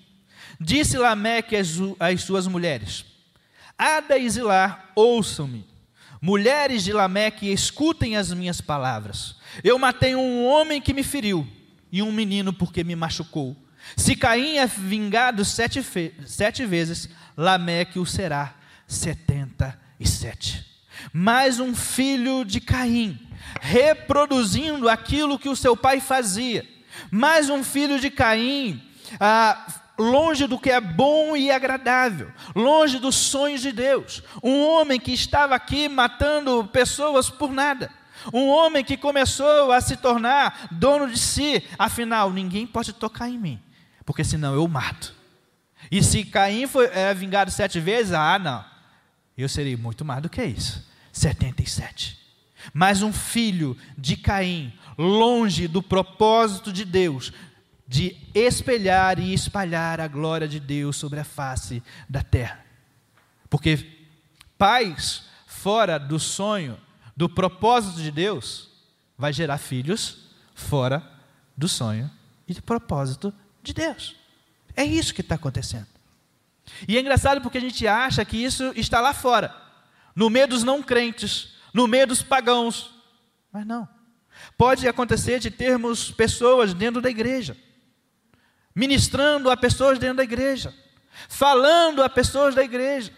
Disse 0.59 0.97
Lameque 0.97 1.54
às, 1.57 2.23
suas 2.23 2.47
mulheres: 2.47 3.04
Ada 3.76 4.16
e 4.16 4.31
Zilá, 4.31 4.90
ouçam-me. 4.97 5.66
Mulheres 6.23 6.83
de 6.83 6.90
Lameque, 6.90 7.52
escutem 7.52 8.16
as 8.16 8.33
minhas 8.33 8.62
palavras. 8.62 9.37
Eu 9.62 9.78
matei 9.78 10.14
um 10.14 10.47
homem 10.47 10.81
que 10.81 10.95
me 10.95 11.02
feriu, 11.02 11.47
e 11.93 12.02
um 12.02 12.11
menino 12.11 12.50
porque 12.50 12.83
me 12.83 12.97
machucou. 12.97 13.54
Se 13.95 14.16
Caim 14.16 14.57
é 14.57 14.66
vingado 14.66 15.45
sete, 15.45 15.85
sete 16.25 16.64
vezes, 16.64 17.11
Lameque 17.37 17.99
o 17.99 18.07
será 18.07 18.54
setenta 18.88 19.78
e 20.00 20.09
sete 20.09 20.75
mais 21.12 21.61
um 21.61 21.75
filho 21.75 22.45
de 22.45 22.61
Caim, 22.61 23.19
reproduzindo 23.61 24.88
aquilo 24.88 25.38
que 25.38 25.49
o 25.49 25.57
seu 25.57 25.76
pai 25.76 26.00
fazia, 26.00 26.66
mais 27.11 27.50
um 27.50 27.62
filho 27.62 28.00
de 28.00 28.11
Caim, 28.11 28.82
ah, 29.20 29.66
longe 29.99 30.46
do 30.46 30.58
que 30.58 30.70
é 30.70 30.80
bom 30.80 31.37
e 31.37 31.50
agradável, 31.50 32.30
longe 32.54 32.99
dos 32.99 33.14
sonhos 33.14 33.61
de 33.61 33.73
Deus, 33.73 34.23
um 34.42 34.64
homem 34.64 34.99
que 34.99 35.12
estava 35.12 35.54
aqui 35.54 35.88
matando 35.88 36.68
pessoas 36.73 37.30
por 37.30 37.52
nada. 37.52 37.90
Um 38.32 38.49
homem 38.49 38.82
que 38.82 38.96
começou 38.96 39.70
a 39.70 39.80
se 39.80 39.96
tornar 39.96 40.68
dono 40.70 41.11
de 41.11 41.18
si, 41.18 41.62
afinal, 41.78 42.30
ninguém 42.30 42.66
pode 42.66 42.92
tocar 42.92 43.28
em 43.28 43.38
mim, 43.38 43.61
porque 44.06 44.25
senão 44.25 44.54
eu 44.54 44.66
mato. 44.66 45.14
E 45.90 46.02
se 46.02 46.25
Caim 46.25 46.66
foi 46.66 46.87
é, 46.87 47.12
vingado 47.12 47.50
sete 47.50 47.78
vezes, 47.78 48.12
ah, 48.12 48.38
não, 48.38 48.64
eu 49.37 49.49
serei 49.49 49.76
muito 49.76 50.04
mais 50.04 50.23
do 50.23 50.30
que 50.30 50.42
isso. 50.42 50.88
77. 51.12 52.18
Mas 52.73 53.02
um 53.02 53.12
filho 53.12 53.76
de 53.96 54.16
Caim, 54.16 54.73
longe 54.97 55.69
do 55.69 55.83
propósito 55.83 56.73
de 56.73 56.85
Deus, 56.85 57.33
de 57.87 58.17
espelhar 58.35 59.19
e 59.19 59.33
espalhar 59.33 60.01
a 60.01 60.09
glória 60.09 60.49
de 60.49 60.59
Deus 60.59 60.97
sobre 60.97 61.21
a 61.21 61.25
face 61.25 61.83
da 62.09 62.23
terra. 62.23 62.65
Porque 63.51 63.87
pais 64.57 65.25
fora 65.47 65.99
do 65.99 66.19
sonho, 66.19 66.79
do 67.17 67.29
propósito 67.29 68.01
de 68.01 68.11
Deus, 68.11 68.71
vai 69.17 69.33
gerar 69.33 69.59
filhos 69.59 70.29
fora 70.55 71.03
do 71.57 71.69
sonho 71.69 72.11
e 72.49 72.55
do 72.55 72.63
propósito 72.63 73.33
de 73.63 73.73
Deus. 73.73 74.17
É 74.77 74.85
isso 74.85 75.15
que 75.15 75.21
está 75.21 75.37
acontecendo. 75.37 75.87
E 76.89 76.97
é 76.97 77.01
engraçado 77.01 77.41
porque 77.41 77.59
a 77.59 77.61
gente 77.61 77.87
acha 77.87 78.25
que 78.25 78.37
isso 78.37 78.73
está 78.75 79.01
lá 79.01 79.13
fora, 79.13 79.55
no 80.15 80.31
meio 80.31 80.49
dos 80.49 80.65
não 80.65 80.83
crentes, 80.83 81.55
no 81.73 81.87
meio 81.87 82.07
dos 82.07 82.23
pagãos. 82.23 82.95
Mas 83.53 83.67
não. 83.67 83.89
Pode 84.56 84.87
acontecer 84.87 85.40
de 85.40 85.50
termos 85.50 86.11
pessoas 86.11 86.73
dentro 86.73 87.00
da 87.00 87.11
igreja, 87.11 87.56
ministrando 88.75 89.50
a 89.50 89.56
pessoas 89.56 89.99
dentro 89.99 90.18
da 90.18 90.25
igreja, 90.25 90.73
falando 91.28 92.02
a 92.02 92.08
pessoas 92.08 92.54
da 92.54 92.62
igreja, 92.62 93.12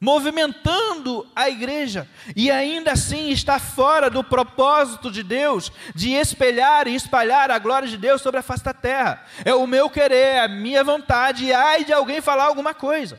movimentando 0.00 1.28
a 1.36 1.50
igreja, 1.50 2.08
e 2.34 2.50
ainda 2.50 2.92
assim 2.92 3.30
está 3.30 3.58
fora 3.58 4.08
do 4.08 4.24
propósito 4.24 5.10
de 5.10 5.22
Deus 5.22 5.70
de 5.94 6.12
espelhar 6.12 6.86
e 6.86 6.94
espalhar 6.94 7.50
a 7.50 7.58
glória 7.58 7.86
de 7.86 7.98
Deus 7.98 8.22
sobre 8.22 8.40
a 8.40 8.42
face 8.42 8.64
da 8.64 8.72
terra. 8.72 9.24
É 9.44 9.54
o 9.54 9.66
meu 9.66 9.90
querer, 9.90 10.38
a 10.38 10.48
minha 10.48 10.82
vontade, 10.82 11.44
e 11.44 11.52
ai 11.52 11.84
de 11.84 11.92
alguém 11.92 12.20
falar 12.20 12.44
alguma 12.44 12.72
coisa. 12.72 13.18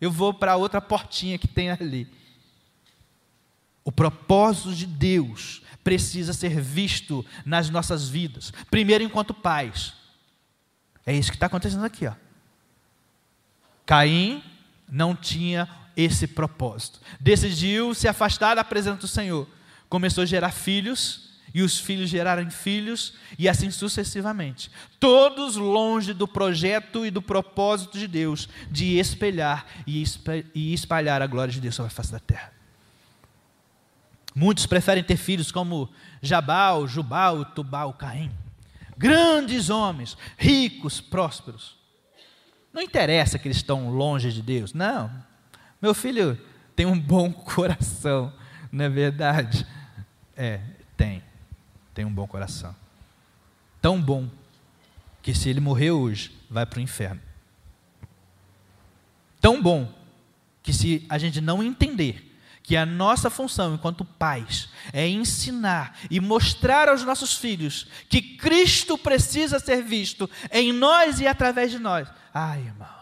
Eu 0.00 0.10
vou 0.10 0.34
para 0.34 0.56
outra 0.56 0.80
portinha 0.80 1.38
que 1.38 1.46
tem 1.46 1.70
ali. 1.70 2.08
O 3.84 3.92
propósito 3.92 4.74
de 4.74 4.84
Deus 4.84 5.62
precisa 5.86 6.32
ser 6.32 6.60
visto 6.60 7.24
nas 7.44 7.70
nossas 7.70 8.08
vidas, 8.08 8.52
primeiro 8.68 9.04
enquanto 9.04 9.32
pais. 9.32 9.92
É 11.06 11.14
isso 11.14 11.30
que 11.30 11.36
está 11.36 11.46
acontecendo 11.46 11.84
aqui, 11.84 12.08
ó. 12.08 12.12
Caim 13.86 14.42
não 14.90 15.14
tinha 15.14 15.68
esse 15.96 16.26
propósito. 16.26 17.00
Decidiu 17.20 17.94
se 17.94 18.08
afastar 18.08 18.56
da 18.56 18.64
presença 18.64 18.96
do 18.96 19.06
Senhor. 19.06 19.48
Começou 19.88 20.22
a 20.22 20.26
gerar 20.26 20.50
filhos, 20.50 21.30
e 21.54 21.62
os 21.62 21.78
filhos 21.78 22.10
geraram 22.10 22.50
filhos, 22.50 23.14
e 23.38 23.48
assim 23.48 23.70
sucessivamente. 23.70 24.72
Todos 24.98 25.54
longe 25.54 26.12
do 26.12 26.26
projeto 26.26 27.06
e 27.06 27.12
do 27.12 27.22
propósito 27.22 27.96
de 27.96 28.08
Deus 28.08 28.48
de 28.68 28.98
espelhar 28.98 29.64
e 29.86 30.02
espalhar 30.74 31.22
a 31.22 31.28
glória 31.28 31.54
de 31.54 31.60
Deus 31.60 31.76
sobre 31.76 31.92
a 31.92 31.94
face 31.94 32.10
da 32.10 32.18
terra. 32.18 32.55
Muitos 34.38 34.66
preferem 34.66 35.02
ter 35.02 35.16
filhos 35.16 35.50
como 35.50 35.88
Jabal, 36.20 36.86
Jubal, 36.86 37.42
Tubal, 37.42 37.94
Caim. 37.94 38.30
Grandes 38.94 39.70
homens, 39.70 40.14
ricos, 40.36 41.00
prósperos. 41.00 41.74
Não 42.70 42.82
interessa 42.82 43.38
que 43.38 43.48
eles 43.48 43.56
estão 43.56 43.88
longe 43.88 44.30
de 44.30 44.42
Deus, 44.42 44.74
não. 44.74 45.10
Meu 45.80 45.94
filho 45.94 46.38
tem 46.76 46.84
um 46.84 47.00
bom 47.00 47.32
coração, 47.56 48.30
não 48.70 48.84
é 48.84 48.90
verdade? 48.90 49.66
É, 50.36 50.60
tem. 50.98 51.22
Tem 51.94 52.04
um 52.04 52.12
bom 52.12 52.26
coração. 52.26 52.76
Tão 53.80 53.98
bom 53.98 54.28
que 55.22 55.34
se 55.34 55.48
ele 55.48 55.60
morrer 55.60 55.92
hoje, 55.92 56.36
vai 56.50 56.66
para 56.66 56.78
o 56.78 56.82
inferno. 56.82 57.22
Tão 59.40 59.62
bom 59.62 59.90
que 60.62 60.74
se 60.74 61.06
a 61.08 61.16
gente 61.16 61.40
não 61.40 61.62
entender 61.62 62.25
que 62.66 62.76
a 62.76 62.84
nossa 62.84 63.30
função 63.30 63.74
enquanto 63.74 64.04
pais 64.04 64.68
é 64.92 65.08
ensinar 65.08 65.96
e 66.10 66.20
mostrar 66.20 66.88
aos 66.88 67.02
nossos 67.04 67.34
filhos 67.34 67.86
que 68.08 68.20
Cristo 68.20 68.98
precisa 68.98 69.58
ser 69.58 69.82
visto 69.82 70.28
em 70.50 70.72
nós 70.72 71.20
e 71.20 71.26
através 71.26 71.70
de 71.70 71.78
nós. 71.78 72.08
Ai, 72.34 72.60
irmãos, 72.60 72.96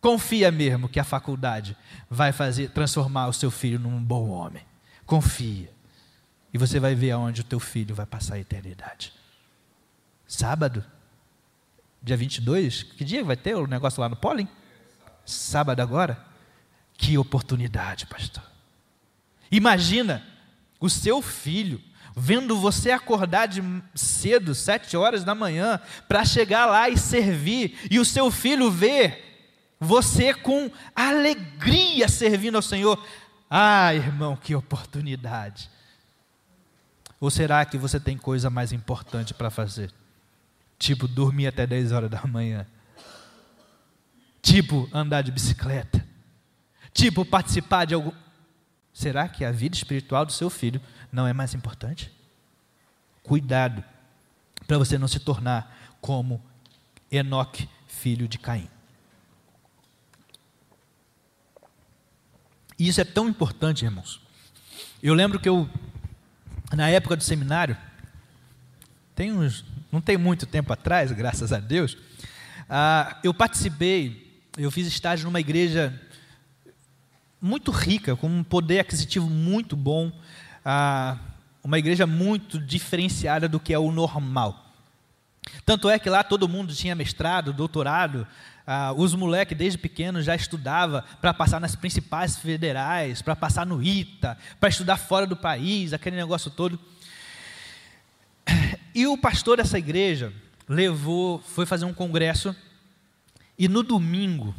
Confia 0.00 0.50
mesmo 0.50 0.88
que 0.88 0.98
a 0.98 1.04
faculdade 1.04 1.76
vai 2.08 2.32
fazer 2.32 2.70
transformar 2.70 3.28
o 3.28 3.32
seu 3.32 3.50
filho 3.50 3.78
num 3.78 4.02
bom 4.02 4.30
homem. 4.30 4.64
Confia. 5.04 5.70
E 6.52 6.58
você 6.58 6.80
vai 6.80 6.94
ver 6.94 7.10
aonde 7.10 7.42
o 7.42 7.44
teu 7.44 7.60
filho 7.60 7.94
vai 7.94 8.06
passar 8.06 8.36
a 8.36 8.38
eternidade. 8.38 9.12
Sábado, 10.26 10.84
dia 12.02 12.16
22, 12.16 12.82
que 12.82 13.04
dia 13.04 13.22
vai 13.22 13.36
ter 13.36 13.54
o 13.54 13.66
negócio 13.66 14.00
lá 14.00 14.08
no 14.08 14.16
Pólen? 14.16 14.48
Sábado 15.24 15.80
agora? 15.80 16.24
Que 16.96 17.18
oportunidade, 17.18 18.06
pastor. 18.06 18.42
Imagina 19.50 20.24
o 20.78 20.88
seu 20.88 21.20
filho 21.20 21.80
vendo 22.16 22.58
você 22.58 22.90
acordar 22.90 23.46
de 23.46 23.62
cedo, 23.94 24.54
sete 24.54 24.96
horas 24.96 25.24
da 25.24 25.34
manhã, 25.34 25.80
para 26.08 26.24
chegar 26.24 26.66
lá 26.66 26.88
e 26.88 26.98
servir, 26.98 27.78
e 27.90 27.98
o 27.98 28.04
seu 28.04 28.30
filho 28.30 28.70
ver 28.70 29.30
você 29.78 30.34
com 30.34 30.70
alegria 30.94 32.08
servindo 32.08 32.56
ao 32.56 32.62
Senhor. 32.62 33.02
Ah, 33.48 33.94
irmão, 33.94 34.36
que 34.36 34.54
oportunidade. 34.54 35.70
Ou 37.18 37.30
será 37.30 37.64
que 37.64 37.78
você 37.78 37.98
tem 37.98 38.16
coisa 38.16 38.50
mais 38.50 38.72
importante 38.72 39.34
para 39.34 39.50
fazer? 39.50 39.90
Tipo, 40.78 41.08
dormir 41.08 41.46
até 41.46 41.66
10 41.66 41.92
horas 41.92 42.10
da 42.10 42.26
manhã. 42.26 42.66
Tipo, 44.40 44.88
andar 44.92 45.22
de 45.22 45.30
bicicleta. 45.30 46.06
Tipo, 46.92 47.24
participar 47.24 47.84
de 47.84 47.94
algum. 47.94 48.12
Será 49.00 49.26
que 49.26 49.46
a 49.46 49.50
vida 49.50 49.74
espiritual 49.74 50.26
do 50.26 50.32
seu 50.32 50.50
filho 50.50 50.78
não 51.10 51.26
é 51.26 51.32
mais 51.32 51.54
importante? 51.54 52.12
Cuidado, 53.22 53.82
para 54.66 54.76
você 54.76 54.98
não 54.98 55.08
se 55.08 55.18
tornar 55.18 55.74
como 56.02 56.38
Enoque, 57.10 57.66
filho 57.88 58.28
de 58.28 58.38
Caim. 58.38 58.68
E 62.78 62.88
isso 62.88 63.00
é 63.00 63.04
tão 63.04 63.26
importante, 63.26 63.86
irmãos. 63.86 64.20
Eu 65.02 65.14
lembro 65.14 65.40
que 65.40 65.48
eu, 65.48 65.66
na 66.76 66.90
época 66.90 67.16
do 67.16 67.24
seminário, 67.24 67.78
tem 69.14 69.32
uns, 69.32 69.64
não 69.90 70.02
tem 70.02 70.18
muito 70.18 70.44
tempo 70.44 70.74
atrás, 70.74 71.10
graças 71.10 71.54
a 71.54 71.58
Deus, 71.58 71.96
ah, 72.68 73.18
eu 73.24 73.32
participei, 73.32 74.42
eu 74.58 74.70
fiz 74.70 74.86
estágio 74.86 75.24
numa 75.24 75.40
igreja 75.40 75.98
muito 77.40 77.70
rica, 77.70 78.14
com 78.16 78.28
um 78.28 78.44
poder 78.44 78.80
aquisitivo 78.80 79.28
muito 79.28 79.76
bom, 79.76 80.12
uma 81.62 81.78
igreja 81.78 82.06
muito 82.06 82.58
diferenciada 82.58 83.48
do 83.48 83.60
que 83.60 83.72
é 83.72 83.78
o 83.78 83.90
normal. 83.90 84.66
Tanto 85.64 85.88
é 85.88 85.98
que 85.98 86.10
lá 86.10 86.22
todo 86.22 86.48
mundo 86.48 86.74
tinha 86.74 86.94
mestrado, 86.94 87.52
doutorado, 87.52 88.26
os 88.96 89.14
moleques 89.14 89.56
desde 89.56 89.78
pequenos 89.78 90.24
já 90.24 90.34
estudava 90.34 91.04
para 91.20 91.34
passar 91.34 91.60
nas 91.60 91.74
principais 91.74 92.36
federais, 92.36 93.20
para 93.20 93.34
passar 93.34 93.66
no 93.66 93.82
ITA, 93.82 94.38
para 94.60 94.68
estudar 94.68 94.96
fora 94.96 95.26
do 95.26 95.36
país, 95.36 95.92
aquele 95.92 96.16
negócio 96.16 96.50
todo. 96.50 96.78
E 98.94 99.06
o 99.06 99.16
pastor 99.16 99.56
dessa 99.56 99.78
igreja 99.78 100.32
levou, 100.68 101.40
foi 101.40 101.66
fazer 101.66 101.84
um 101.84 101.94
congresso 101.94 102.54
e 103.58 103.66
no 103.66 103.82
domingo 103.82 104.54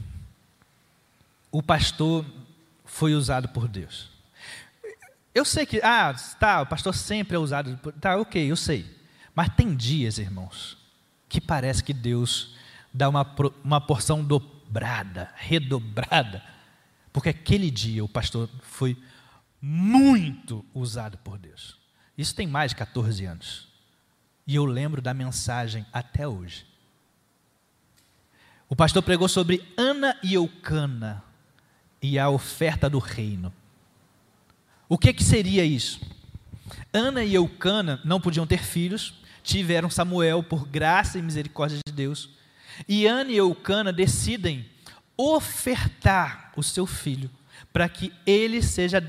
o 1.52 1.62
pastor 1.62 2.26
foi 2.92 3.16
usado 3.16 3.48
por 3.48 3.70
Deus. 3.70 4.10
Eu 5.34 5.46
sei 5.46 5.66
que, 5.66 5.82
ah, 5.82 6.14
tá, 6.38 6.62
o 6.62 6.66
pastor 6.66 6.94
sempre 6.94 7.38
é 7.38 7.40
usado, 7.40 7.76
tá, 8.02 8.18
ok, 8.18 8.52
eu 8.52 8.56
sei. 8.58 8.86
Mas 9.34 9.48
tem 9.56 9.74
dias, 9.74 10.18
irmãos, 10.18 10.78
que 11.30 11.40
parece 11.40 11.82
que 11.82 11.94
Deus 11.94 12.54
dá 12.94 13.08
uma, 13.08 13.26
uma 13.64 13.80
porção 13.80 14.22
dobrada, 14.22 15.32
redobrada, 15.38 16.44
porque 17.14 17.30
aquele 17.30 17.72
dia 17.72 18.04
o 18.04 18.10
pastor 18.10 18.50
foi 18.62 19.02
muito 19.62 20.66
usado 20.74 21.18
por 21.20 21.38
Deus. 21.38 21.80
Isso 22.18 22.36
tem 22.36 22.46
mais 22.46 22.72
de 22.72 22.76
14 22.76 23.24
anos. 23.26 23.70
E 24.46 24.56
eu 24.56 24.66
lembro 24.66 25.02
da 25.02 25.14
mensagem 25.14 25.86
até 25.94 26.28
hoje. 26.28 26.66
O 28.68 28.76
pastor 28.76 29.02
pregou 29.02 29.30
sobre 29.30 29.66
Ana 29.78 30.18
e 30.22 30.34
Eucana 30.34 31.31
e 32.02 32.18
a 32.18 32.30
oferta 32.30 32.90
do 32.90 33.00
reino. 33.00 33.54
O 34.90 34.98
que, 34.98 35.14
que 35.14 35.24
seria 35.24 35.64
isso? 35.64 36.02
Ana 36.92 37.24
e 37.24 37.34
Eucana 37.34 38.02
não 38.04 38.20
podiam 38.20 38.48
ter 38.48 38.64
filhos, 38.64 39.14
tiveram 39.44 39.90
Samuel 39.90 40.44
por 40.44 40.68
graça 40.68 41.18
e 41.18 41.22
misericórdia 41.22 41.80
de 41.86 41.94
Deus. 41.94 42.30
E 42.88 43.06
Ana 43.06 43.32
e 43.32 43.38
Eucana 43.38 43.94
decidem 43.94 44.66
ofertar 45.16 46.52
o 46.56 46.64
seu 46.64 46.86
filho 46.86 47.30
para 47.72 47.88
que 47.88 48.12
ele 48.26 48.62
seja 48.62 49.02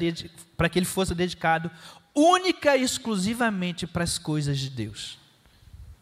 para 0.57 0.69
que 0.69 0.79
ele 0.79 0.87
fosse 0.87 1.15
dedicado 1.15 1.71
única 2.15 2.77
e 2.77 2.83
exclusivamente 2.83 3.87
para 3.87 4.05
as 4.05 4.19
coisas 4.19 4.59
de 4.59 4.71
Deus. 4.71 5.19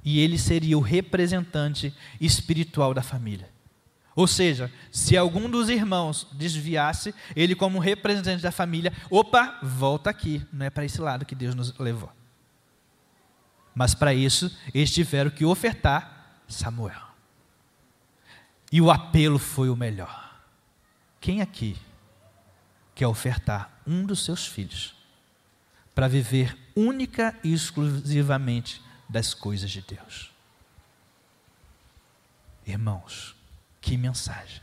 E 0.05 0.21
ele 0.21 0.39
seria 0.39 0.77
o 0.77 0.81
representante 0.83 1.95
espiritual 2.21 2.93
da 2.93 3.03
família. 3.03 3.49
Ou 4.15 4.27
seja, 4.27 4.73
se 4.91 5.17
algum 5.17 5.49
dos 5.49 5.69
irmãos 5.69 6.27
desviasse, 6.33 7.15
ele 7.35 7.55
como 7.55 7.79
representante 7.79 8.43
da 8.43 8.51
família, 8.51 8.93
opa, 9.09 9.59
volta 9.63 10.11
aqui, 10.11 10.45
não 10.53 10.67
é 10.67 10.71
para 10.71 10.85
esse 10.85 11.01
lado 11.01 11.25
que 11.25 11.35
Deus 11.35 11.55
nos 11.55 11.77
levou. 11.79 12.13
Mas 13.75 13.95
para 13.95 14.13
isso, 14.13 14.55
eles 14.75 14.93
tiveram 14.93 15.31
que 15.31 15.45
ofertar 15.45 16.43
Samuel. 16.49 17.01
E 18.73 18.81
o 18.81 18.91
apelo 18.91 19.39
foi 19.39 19.69
o 19.69 19.77
melhor. 19.77 20.39
Quem 21.21 21.41
aqui 21.41 21.77
quer 22.95 23.07
ofertar 23.07 23.81
um 23.87 24.05
dos 24.05 24.25
seus 24.25 24.47
filhos 24.47 24.95
para 25.95 26.09
viver 26.09 26.57
única 26.75 27.37
e 27.43 27.53
exclusivamente 27.53 28.83
das 29.09 29.35
coisas 29.35 29.71
de 29.71 29.83
Deus? 29.83 30.31
Irmãos, 32.67 33.35
Que 33.81 33.97
mensagem. 33.97 34.61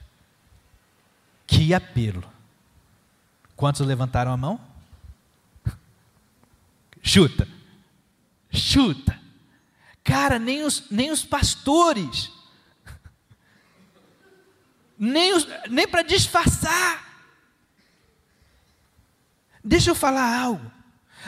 Que 1.46 1.74
apelo. 1.74 2.24
Quantos 3.56 3.82
levantaram 3.82 4.32
a 4.32 4.38
mão? 4.38 4.60
Chuta. 7.02 7.48
Chuta. 8.52 9.20
Cara, 10.04 10.40
nem 10.40 10.64
os, 10.64 10.90
nem 10.90 11.12
os 11.12 11.26
pastores, 11.26 12.32
nem, 14.98 15.34
nem 15.70 15.88
para 15.88 16.02
disfarçar. 16.02 17.06
Deixa 19.64 19.92
eu 19.92 19.96
falar 19.96 20.40
algo. 20.40 20.72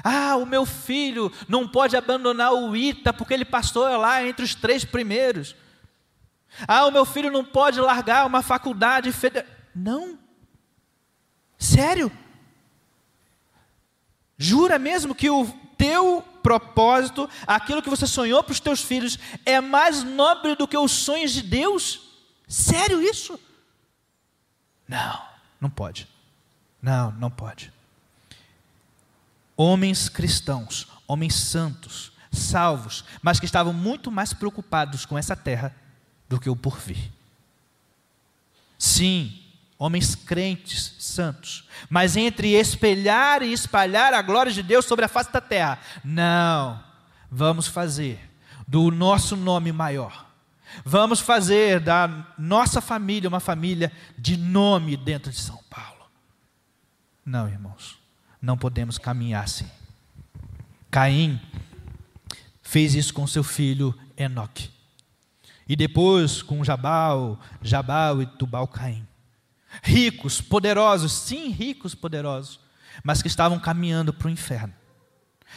Ah, 0.01 0.37
o 0.37 0.45
meu 0.45 0.65
filho 0.65 1.31
não 1.47 1.67
pode 1.67 1.97
abandonar 1.97 2.53
o 2.53 2.73
ITA 2.73 3.11
porque 3.11 3.33
ele 3.33 3.43
passou 3.43 3.83
lá 3.97 4.25
entre 4.25 4.45
os 4.45 4.55
três 4.55 4.85
primeiros. 4.85 5.55
Ah, 6.67 6.85
o 6.85 6.91
meu 6.91 7.05
filho 7.05 7.31
não 7.31 7.43
pode 7.43 7.79
largar 7.79 8.25
uma 8.25 8.41
faculdade 8.41 9.11
federal. 9.11 9.49
Não. 9.73 10.17
Sério? 11.57 12.11
Jura 14.37 14.79
mesmo 14.79 15.13
que 15.13 15.29
o 15.29 15.45
teu 15.77 16.21
propósito, 16.41 17.29
aquilo 17.45 17.81
que 17.81 17.89
você 17.89 18.07
sonhou 18.07 18.43
para 18.43 18.51
os 18.51 18.59
teus 18.59 18.81
filhos, 18.81 19.17
é 19.45 19.59
mais 19.61 20.03
nobre 20.03 20.55
do 20.55 20.67
que 20.67 20.77
os 20.77 20.91
sonhos 20.91 21.31
de 21.31 21.41
Deus? 21.41 22.01
Sério 22.47 23.01
isso? 23.01 23.39
Não, 24.87 25.21
não 25.59 25.69
pode. 25.69 26.07
Não, 26.81 27.11
não 27.11 27.29
pode. 27.29 27.71
Homens 29.55 30.07
cristãos, 30.07 30.87
homens 31.05 31.35
santos, 31.35 32.13
salvos, 32.31 33.03
mas 33.21 33.39
que 33.39 33.45
estavam 33.45 33.73
muito 33.73 34.09
mais 34.09 34.33
preocupados 34.33 35.05
com 35.05 35.17
essa 35.17 35.35
terra 35.35 35.75
do 36.29 36.39
que 36.39 36.49
o 36.49 36.55
porvir. 36.55 37.11
Sim, 38.77 39.37
homens 39.77 40.15
crentes, 40.15 40.95
santos, 40.99 41.67
mas 41.89 42.15
entre 42.15 42.53
espelhar 42.53 43.41
e 43.41 43.51
espalhar 43.51 44.13
a 44.13 44.21
glória 44.21 44.51
de 44.51 44.61
Deus 44.61 44.85
sobre 44.85 45.03
a 45.03 45.09
face 45.09 45.33
da 45.33 45.41
terra, 45.41 45.79
não, 46.03 46.81
vamos 47.29 47.67
fazer 47.67 48.29
do 48.67 48.91
nosso 48.91 49.35
nome 49.35 49.71
maior, 49.71 50.29
vamos 50.85 51.19
fazer 51.19 51.79
da 51.79 52.27
nossa 52.37 52.79
família 52.79 53.27
uma 53.27 53.39
família 53.39 53.91
de 54.17 54.37
nome 54.37 54.95
dentro 54.95 55.31
de 55.31 55.39
São 55.39 55.59
Paulo. 55.69 56.05
Não, 57.25 57.47
irmãos, 57.47 57.97
não 58.41 58.57
podemos 58.57 58.97
caminhar 58.97 59.43
assim. 59.43 59.69
Caim 60.91 61.39
fez 62.61 62.95
isso 62.95 63.13
com 63.13 63.25
seu 63.27 63.43
filho 63.43 63.97
Enoque. 64.17 64.78
E 65.69 65.75
depois 65.75 66.41
com 66.41 66.63
Jabal, 66.63 67.39
Jabal 67.61 68.21
e 68.21 68.25
Tubal 68.25 68.67
Caim 68.67 69.07
ricos, 69.81 70.41
poderosos, 70.41 71.11
sim, 71.11 71.49
ricos, 71.49 71.93
poderosos, 71.95 72.59
mas 73.03 73.21
que 73.21 73.27
estavam 73.27 73.59
caminhando 73.59 74.13
para 74.13 74.27
o 74.27 74.31
inferno. 74.31 74.73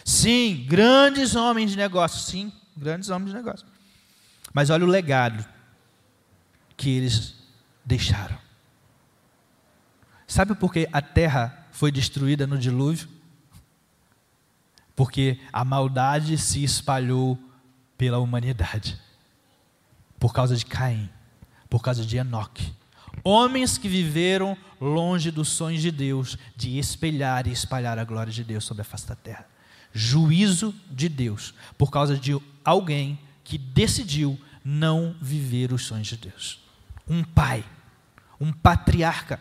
Sim, 0.05 0.64
grandes 0.68 1.35
homens 1.35 1.72
de 1.72 1.77
negócio, 1.77 2.20
sim, 2.20 2.53
grandes 2.77 3.09
homens 3.09 3.31
de 3.31 3.37
negócio. 3.37 3.66
Mas 4.53 4.70
olha 4.70 4.85
o 4.85 4.88
legado 4.88 5.44
que 6.77 6.90
eles 6.90 7.35
deixaram. 7.85 8.38
Sabe 10.27 10.55
por 10.55 10.72
que 10.72 10.88
a 10.92 11.03
terra 11.03 11.66
foi 11.72 11.92
destruída 11.92 12.46
no 12.46 12.59
dilúvio? 12.59 13.09
Porque 14.96 15.40
a 15.53 15.64
maldade 15.64 16.38
se 16.38 16.62
espalhou 16.62 17.38
pela 17.96 18.18
humanidade. 18.18 18.98
Por 20.22 20.32
causa 20.32 20.56
de 20.56 20.64
Caim, 20.64 21.11
por 21.68 21.82
causa 21.82 22.06
de 22.06 22.16
Enoque, 22.16 22.72
Homens 23.24 23.76
que 23.76 23.88
viveram 23.88 24.56
longe 24.80 25.32
dos 25.32 25.48
sonhos 25.48 25.82
de 25.82 25.90
Deus, 25.90 26.38
de 26.56 26.78
espelhar 26.78 27.48
e 27.48 27.50
espalhar 27.50 27.98
a 27.98 28.04
glória 28.04 28.32
de 28.32 28.44
Deus 28.44 28.64
sobre 28.64 28.82
a 28.82 28.85
face 28.85 29.04
da 29.04 29.16
terra. 29.16 29.48
Juízo 29.92 30.72
de 30.88 31.08
Deus, 31.08 31.52
por 31.76 31.90
causa 31.90 32.16
de 32.16 32.40
alguém 32.64 33.18
que 33.42 33.58
decidiu 33.58 34.40
não 34.64 35.16
viver 35.20 35.72
os 35.72 35.85
sonhos 35.85 36.06
de 36.06 36.16
Deus. 36.16 36.61
Um 37.04 37.24
pai, 37.24 37.64
um 38.40 38.52
patriarca, 38.52 39.40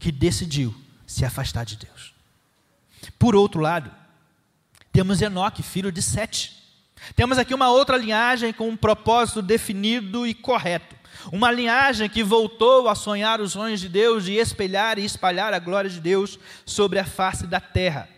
que 0.00 0.10
decidiu 0.10 0.74
se 1.06 1.24
afastar 1.24 1.64
de 1.64 1.76
Deus. 1.76 2.12
Por 3.16 3.36
outro 3.36 3.60
lado, 3.60 3.88
temos 4.92 5.22
Enoque, 5.22 5.62
filho 5.62 5.92
de 5.92 6.02
Sete. 6.02 6.55
Temos 7.14 7.38
aqui 7.38 7.54
uma 7.54 7.70
outra 7.70 7.96
linhagem 7.96 8.52
com 8.52 8.68
um 8.68 8.76
propósito 8.76 9.40
definido 9.40 10.26
e 10.26 10.34
correto. 10.34 10.96
Uma 11.32 11.50
linhagem 11.50 12.08
que 12.08 12.22
voltou 12.22 12.88
a 12.88 12.94
sonhar 12.94 13.40
os 13.40 13.52
sonhos 13.52 13.80
de 13.80 13.88
Deus, 13.88 14.24
de 14.24 14.34
espelhar 14.34 14.98
e 14.98 15.04
espalhar 15.04 15.52
a 15.52 15.58
glória 15.58 15.90
de 15.90 16.00
Deus 16.00 16.38
sobre 16.64 16.98
a 16.98 17.04
face 17.04 17.46
da 17.46 17.60
terra. 17.60 18.08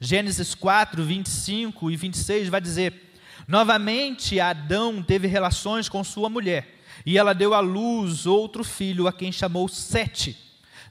Gênesis 0.00 0.54
4, 0.54 1.02
25 1.02 1.90
e 1.90 1.96
26 1.96 2.48
vai 2.48 2.60
dizer: 2.60 3.14
Novamente 3.46 4.40
Adão 4.40 5.02
teve 5.02 5.26
relações 5.26 5.88
com 5.88 6.02
sua 6.04 6.28
mulher, 6.28 6.80
e 7.04 7.18
ela 7.18 7.34
deu 7.34 7.54
à 7.54 7.60
luz 7.60 8.26
outro 8.26 8.62
filho, 8.62 9.06
a 9.06 9.12
quem 9.12 9.32
chamou 9.32 9.68
Sete, 9.68 10.36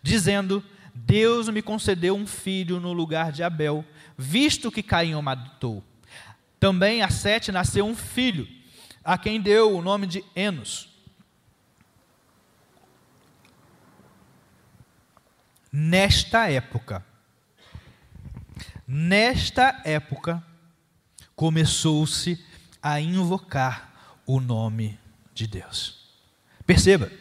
dizendo: 0.02 0.64
Deus 0.94 1.50
me 1.50 1.62
concedeu 1.62 2.16
um 2.16 2.28
filho 2.28 2.80
no 2.80 2.94
lugar 2.94 3.32
de 3.32 3.44
Abel, 3.44 3.86
visto 4.18 4.72
que 4.72 4.84
Caim 4.84 5.16
o 5.16 5.22
matou. 5.22 5.84
Também 6.64 7.02
a 7.02 7.10
Sete 7.10 7.52
nasceu 7.52 7.86
um 7.86 7.94
filho, 7.94 8.48
a 9.04 9.18
quem 9.18 9.42
deu 9.42 9.76
o 9.76 9.82
nome 9.82 10.08
de 10.08 10.24
Enos. 10.34 10.94
nesta 15.70 16.50
época. 16.50 17.04
Nesta 18.88 19.82
época, 19.84 20.42
começou-se 21.36 22.42
a 22.82 23.02
invocar 23.02 24.22
o 24.26 24.40
nome 24.40 24.98
de 25.34 25.48
Deus. 25.48 26.14
Perceba, 26.66 27.12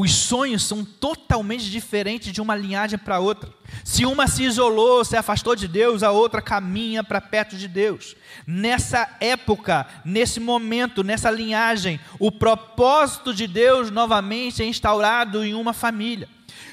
os 0.00 0.14
sonhos 0.14 0.62
são 0.62 0.82
totalmente 0.82 1.70
diferentes 1.70 2.32
de 2.32 2.40
uma 2.40 2.56
linhagem 2.56 2.98
para 2.98 3.18
outra. 3.18 3.52
Se 3.84 4.06
uma 4.06 4.26
se 4.26 4.44
isolou, 4.44 5.04
se 5.04 5.14
afastou 5.14 5.54
de 5.54 5.68
Deus, 5.68 6.02
a 6.02 6.10
outra 6.10 6.40
caminha 6.40 7.04
para 7.04 7.20
perto 7.20 7.54
de 7.54 7.68
Deus. 7.68 8.16
Nessa 8.46 9.18
época, 9.20 9.86
nesse 10.02 10.40
momento, 10.40 11.04
nessa 11.04 11.30
linhagem, 11.30 12.00
o 12.18 12.32
propósito 12.32 13.34
de 13.34 13.46
Deus 13.46 13.90
novamente 13.90 14.62
é 14.62 14.64
instaurado 14.64 15.44
em 15.44 15.52
uma 15.52 15.74
família. 15.74 16.30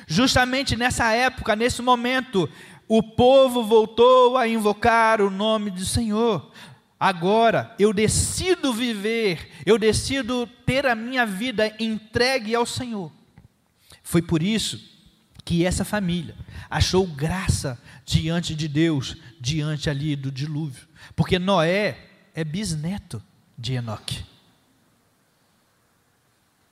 Justamente 0.08 0.78
nessa 0.78 1.12
época, 1.12 1.54
nesse 1.54 1.82
momento, 1.82 2.50
o 2.88 3.04
povo 3.04 3.62
voltou 3.62 4.38
a 4.38 4.48
invocar 4.48 5.20
o 5.20 5.30
nome 5.30 5.70
do 5.70 5.84
Senhor. 5.84 6.50
Agora 6.98 7.76
eu 7.78 7.92
decido 7.92 8.72
viver, 8.72 9.50
eu 9.66 9.78
decido 9.78 10.48
ter 10.66 10.86
a 10.86 10.96
minha 10.96 11.26
vida 11.26 11.76
entregue 11.78 12.56
ao 12.56 12.66
Senhor. 12.66 13.17
Foi 14.08 14.22
por 14.22 14.42
isso 14.42 14.80
que 15.44 15.66
essa 15.66 15.84
família 15.84 16.34
achou 16.70 17.06
graça 17.06 17.78
diante 18.06 18.56
de 18.56 18.66
Deus, 18.66 19.18
diante 19.38 19.90
ali 19.90 20.16
do 20.16 20.32
dilúvio, 20.32 20.88
porque 21.14 21.38
Noé 21.38 21.98
é 22.34 22.42
bisneto 22.46 23.22
de 23.58 23.74
Enoque. 23.74 24.24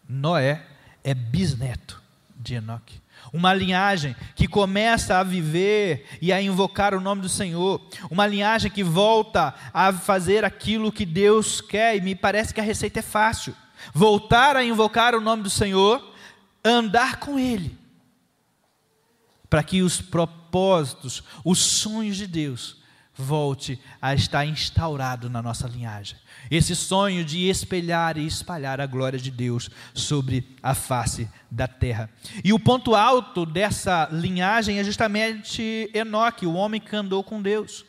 Noé 0.07 0.65
é 1.03 1.13
bisneto 1.13 2.01
de 2.37 2.53
Enoque. 2.55 3.01
Uma 3.33 3.53
linhagem 3.53 4.15
que 4.33 4.47
começa 4.47 5.17
a 5.17 5.23
viver 5.23 6.07
e 6.21 6.31
a 6.31 6.41
invocar 6.41 6.93
o 6.93 7.01
nome 7.01 7.21
do 7.21 7.27
Senhor, 7.27 7.85
uma 8.09 8.25
linhagem 8.25 8.71
que 8.71 8.81
volta 8.81 9.53
a 9.73 9.91
fazer 9.91 10.45
aquilo 10.45 10.89
que 10.89 11.05
Deus 11.05 11.59
quer, 11.59 11.97
e 11.97 12.01
me 12.01 12.15
parece 12.15 12.53
que 12.53 12.61
a 12.61 12.63
receita 12.63 12.99
é 12.99 13.03
fácil: 13.03 13.53
voltar 13.93 14.55
a 14.55 14.63
invocar 14.63 15.13
o 15.15 15.21
nome 15.21 15.43
do 15.43 15.49
Senhor, 15.49 16.14
andar 16.65 17.19
com 17.19 17.37
Ele, 17.37 17.77
para 19.49 19.63
que 19.63 19.83
os 19.83 20.01
propósitos, 20.01 21.23
os 21.43 21.59
sonhos 21.59 22.17
de 22.17 22.25
Deus 22.25 22.83
volte 23.17 23.79
a 24.01 24.13
estar 24.13 24.45
instaurado 24.45 25.29
na 25.29 25.41
nossa 25.41 25.67
linhagem. 25.67 26.17
Esse 26.51 26.75
sonho 26.75 27.23
de 27.23 27.47
espelhar 27.47 28.17
e 28.17 28.25
espalhar 28.25 28.81
a 28.81 28.85
glória 28.85 29.17
de 29.17 29.31
Deus 29.31 29.69
sobre 29.93 30.45
a 30.61 30.75
face 30.75 31.29
da 31.49 31.67
terra. 31.67 32.09
E 32.43 32.51
o 32.51 32.59
ponto 32.59 32.93
alto 32.93 33.45
dessa 33.45 34.09
linhagem 34.11 34.79
é 34.79 34.83
justamente 34.83 35.89
Enoque, 35.93 36.45
o 36.45 36.53
homem 36.53 36.81
que 36.81 36.95
andou 36.95 37.23
com 37.23 37.41
Deus. 37.41 37.85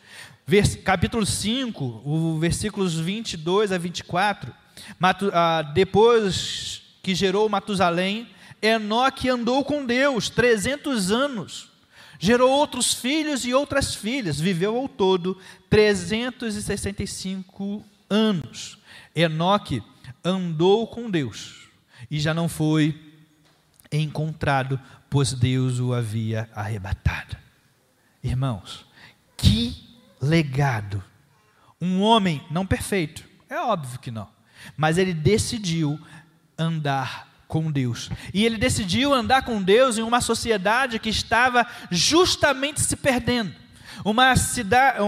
Vers, 0.47 0.77
capítulo 0.77 1.27
5, 1.27 2.03
o 2.05 2.39
versículos 2.39 2.95
22 2.95 3.73
a 3.73 3.79
24. 3.79 4.55
Matu, 4.99 5.31
ah, 5.35 5.63
depois 5.63 6.83
que 7.03 7.15
gerou 7.17 7.49
Matusalém, 7.49 8.29
Enoque 8.67 9.29
andou 9.29 9.65
com 9.65 9.85
Deus 9.85 10.29
300 10.29 11.11
anos 11.11 11.71
Gerou 12.19 12.51
outros 12.51 12.95
filhos 12.95 13.45
e 13.45 13.53
outras 13.53 13.95
filhas, 13.95 14.41
viveu 14.41 14.75
ao 14.77 14.89
todo 14.89 15.39
365 15.69 17.85
anos. 18.09 18.79
Enoque 19.15 19.83
andou 20.25 20.87
com 20.87 21.11
Deus, 21.11 21.69
e 22.11 22.19
já 22.19 22.33
não 22.33 22.49
foi 22.49 22.99
encontrado, 23.93 24.81
pois 25.11 25.35
Deus 25.35 25.79
o 25.79 25.93
havia 25.93 26.49
arrebatado. 26.55 27.37
Irmãos, 28.23 28.87
que 29.37 29.77
legado! 30.21 31.03
Um 31.81 32.01
homem 32.01 32.43
não 32.51 32.67
perfeito, 32.67 33.23
é 33.51 33.61
óbvio 33.61 34.01
que 34.01 34.11
não, 34.11 34.27
mas 34.77 34.97
ele 34.97 35.13
decidiu 35.13 36.01
andar 36.59 37.36
com 37.49 37.71
Deus. 37.71 38.11
E 38.35 38.45
ele 38.45 38.57
decidiu 38.57 39.15
andar 39.15 39.43
com 39.43 39.63
Deus 39.63 39.99
em 39.99 40.03
uma 40.03 40.21
sociedade 40.21 40.99
que 40.99 41.09
estava 41.09 41.67
justamente 41.91 42.81
se 42.81 42.97
perdendo. 42.97 43.55
Uma, 44.05 44.37
cidade, 44.37 44.99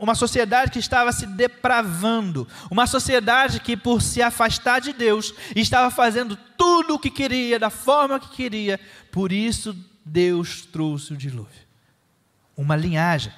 uma 0.00 0.14
sociedade 0.14 0.70
que 0.70 0.78
estava 0.78 1.12
se 1.12 1.26
depravando, 1.26 2.48
uma 2.70 2.86
sociedade 2.86 3.60
que, 3.60 3.76
por 3.76 4.00
se 4.00 4.22
afastar 4.22 4.80
de 4.80 4.92
Deus, 4.92 5.34
estava 5.54 5.90
fazendo 5.90 6.36
tudo 6.56 6.94
o 6.94 6.98
que 6.98 7.10
queria, 7.10 7.58
da 7.58 7.68
forma 7.68 8.18
que 8.18 8.30
queria, 8.30 8.80
por 9.12 9.32
isso 9.32 9.76
Deus 10.04 10.62
trouxe 10.62 11.12
o 11.12 11.16
dilúvio. 11.16 11.68
Uma 12.56 12.74
linhagem 12.74 13.32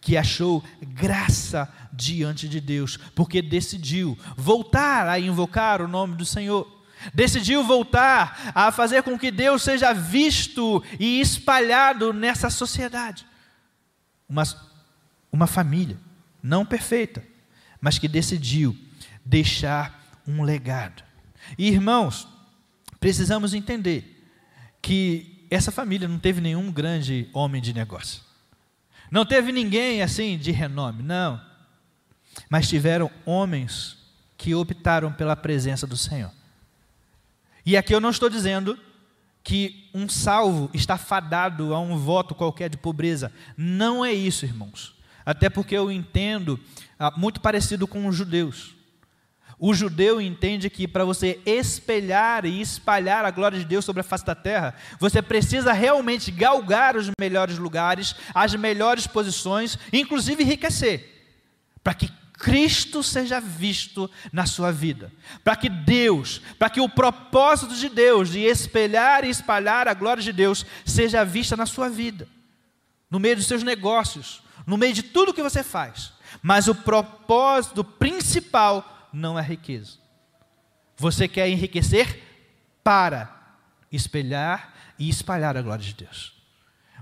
que 0.00 0.16
achou 0.16 0.62
graça 0.82 1.72
diante 1.92 2.48
de 2.48 2.60
Deus, 2.60 2.96
porque 3.14 3.40
decidiu 3.40 4.18
voltar 4.36 5.08
a 5.08 5.18
invocar 5.18 5.80
o 5.80 5.88
nome 5.88 6.16
do 6.16 6.24
Senhor 6.24 6.75
decidiu 7.14 7.64
voltar 7.64 8.52
a 8.54 8.70
fazer 8.72 9.02
com 9.02 9.18
que 9.18 9.30
Deus 9.30 9.62
seja 9.62 9.92
visto 9.92 10.82
e 10.98 11.20
espalhado 11.20 12.12
nessa 12.12 12.50
sociedade. 12.50 13.26
Uma, 14.28 14.42
uma 15.30 15.46
família, 15.46 15.98
não 16.42 16.64
perfeita, 16.64 17.22
mas 17.80 17.98
que 17.98 18.08
decidiu 18.08 18.76
deixar 19.24 20.20
um 20.26 20.42
legado. 20.42 21.02
E 21.56 21.68
irmãos, 21.68 22.26
precisamos 22.98 23.54
entender 23.54 24.12
que 24.82 25.46
essa 25.50 25.70
família 25.70 26.08
não 26.08 26.18
teve 26.18 26.40
nenhum 26.40 26.72
grande 26.72 27.28
homem 27.32 27.62
de 27.62 27.72
negócio. 27.72 28.22
Não 29.10 29.24
teve 29.24 29.52
ninguém 29.52 30.02
assim 30.02 30.36
de 30.36 30.50
renome, 30.50 31.02
não. 31.02 31.40
Mas 32.50 32.68
tiveram 32.68 33.10
homens 33.24 33.96
que 34.36 34.54
optaram 34.54 35.12
pela 35.12 35.36
presença 35.36 35.86
do 35.86 35.96
Senhor. 35.96 36.30
E 37.66 37.76
aqui 37.76 37.92
eu 37.92 38.00
não 38.00 38.10
estou 38.10 38.30
dizendo 38.30 38.78
que 39.42 39.90
um 39.92 40.08
salvo 40.08 40.70
está 40.72 40.96
fadado 40.96 41.74
a 41.74 41.80
um 41.80 41.98
voto 41.98 42.34
qualquer 42.34 42.70
de 42.70 42.76
pobreza. 42.76 43.32
Não 43.56 44.04
é 44.04 44.12
isso, 44.12 44.44
irmãos. 44.44 44.94
Até 45.24 45.50
porque 45.50 45.76
eu 45.76 45.90
entendo 45.90 46.58
ah, 46.96 47.12
muito 47.16 47.40
parecido 47.40 47.88
com 47.88 48.06
os 48.06 48.14
judeus. 48.14 48.76
O 49.58 49.74
judeu 49.74 50.20
entende 50.20 50.68
que 50.70 50.86
para 50.86 51.04
você 51.04 51.40
espelhar 51.44 52.44
e 52.44 52.60
espalhar 52.60 53.24
a 53.24 53.30
glória 53.30 53.58
de 53.58 53.64
Deus 53.64 53.84
sobre 53.84 54.00
a 54.00 54.04
face 54.04 54.24
da 54.24 54.34
terra, 54.34 54.74
você 55.00 55.20
precisa 55.20 55.72
realmente 55.72 56.30
galgar 56.30 56.94
os 56.94 57.10
melhores 57.18 57.58
lugares, 57.58 58.14
as 58.34 58.54
melhores 58.54 59.06
posições, 59.06 59.78
inclusive 59.92 60.42
enriquecer, 60.42 61.26
para 61.82 61.94
que 61.94 62.10
Cristo 62.38 63.02
seja 63.02 63.40
visto 63.40 64.10
na 64.32 64.46
sua 64.46 64.70
vida, 64.70 65.10
para 65.42 65.56
que 65.56 65.68
Deus, 65.68 66.40
para 66.58 66.68
que 66.68 66.80
o 66.80 66.88
propósito 66.88 67.74
de 67.74 67.88
Deus 67.88 68.28
de 68.30 68.40
espelhar 68.40 69.24
e 69.24 69.30
espalhar 69.30 69.88
a 69.88 69.94
glória 69.94 70.22
de 70.22 70.32
Deus 70.32 70.66
seja 70.84 71.24
vista 71.24 71.56
na 71.56 71.64
sua 71.64 71.88
vida, 71.88 72.28
no 73.10 73.18
meio 73.18 73.36
dos 73.36 73.46
seus 73.46 73.62
negócios, 73.62 74.42
no 74.66 74.76
meio 74.76 74.92
de 74.92 75.02
tudo 75.02 75.32
que 75.32 75.42
você 75.42 75.62
faz. 75.62 76.12
Mas 76.42 76.68
o 76.68 76.74
propósito 76.74 77.82
principal 77.82 79.08
não 79.12 79.38
é 79.38 79.42
riqueza. 79.42 79.98
Você 80.96 81.26
quer 81.26 81.48
enriquecer 81.48 82.22
para 82.82 83.56
espelhar 83.90 84.74
e 84.98 85.08
espalhar 85.08 85.56
a 85.56 85.62
glória 85.62 85.84
de 85.84 85.94
Deus. 85.94 86.34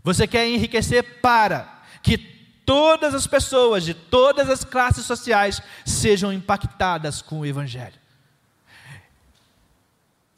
Você 0.03 0.27
quer 0.27 0.47
enriquecer 0.47 1.21
para 1.21 1.83
que 2.03 2.34
todas 2.65 3.15
as 3.15 3.27
pessoas 3.27 3.85
de 3.85 3.95
todas 3.95 4.49
as 4.49 4.65
classes 4.65 5.05
sociais 5.05 5.63
sejam 5.85 6.33
impactadas 6.33 7.23
com 7.23 7.41
o 7.41 7.47
Evangelho. 7.47 7.99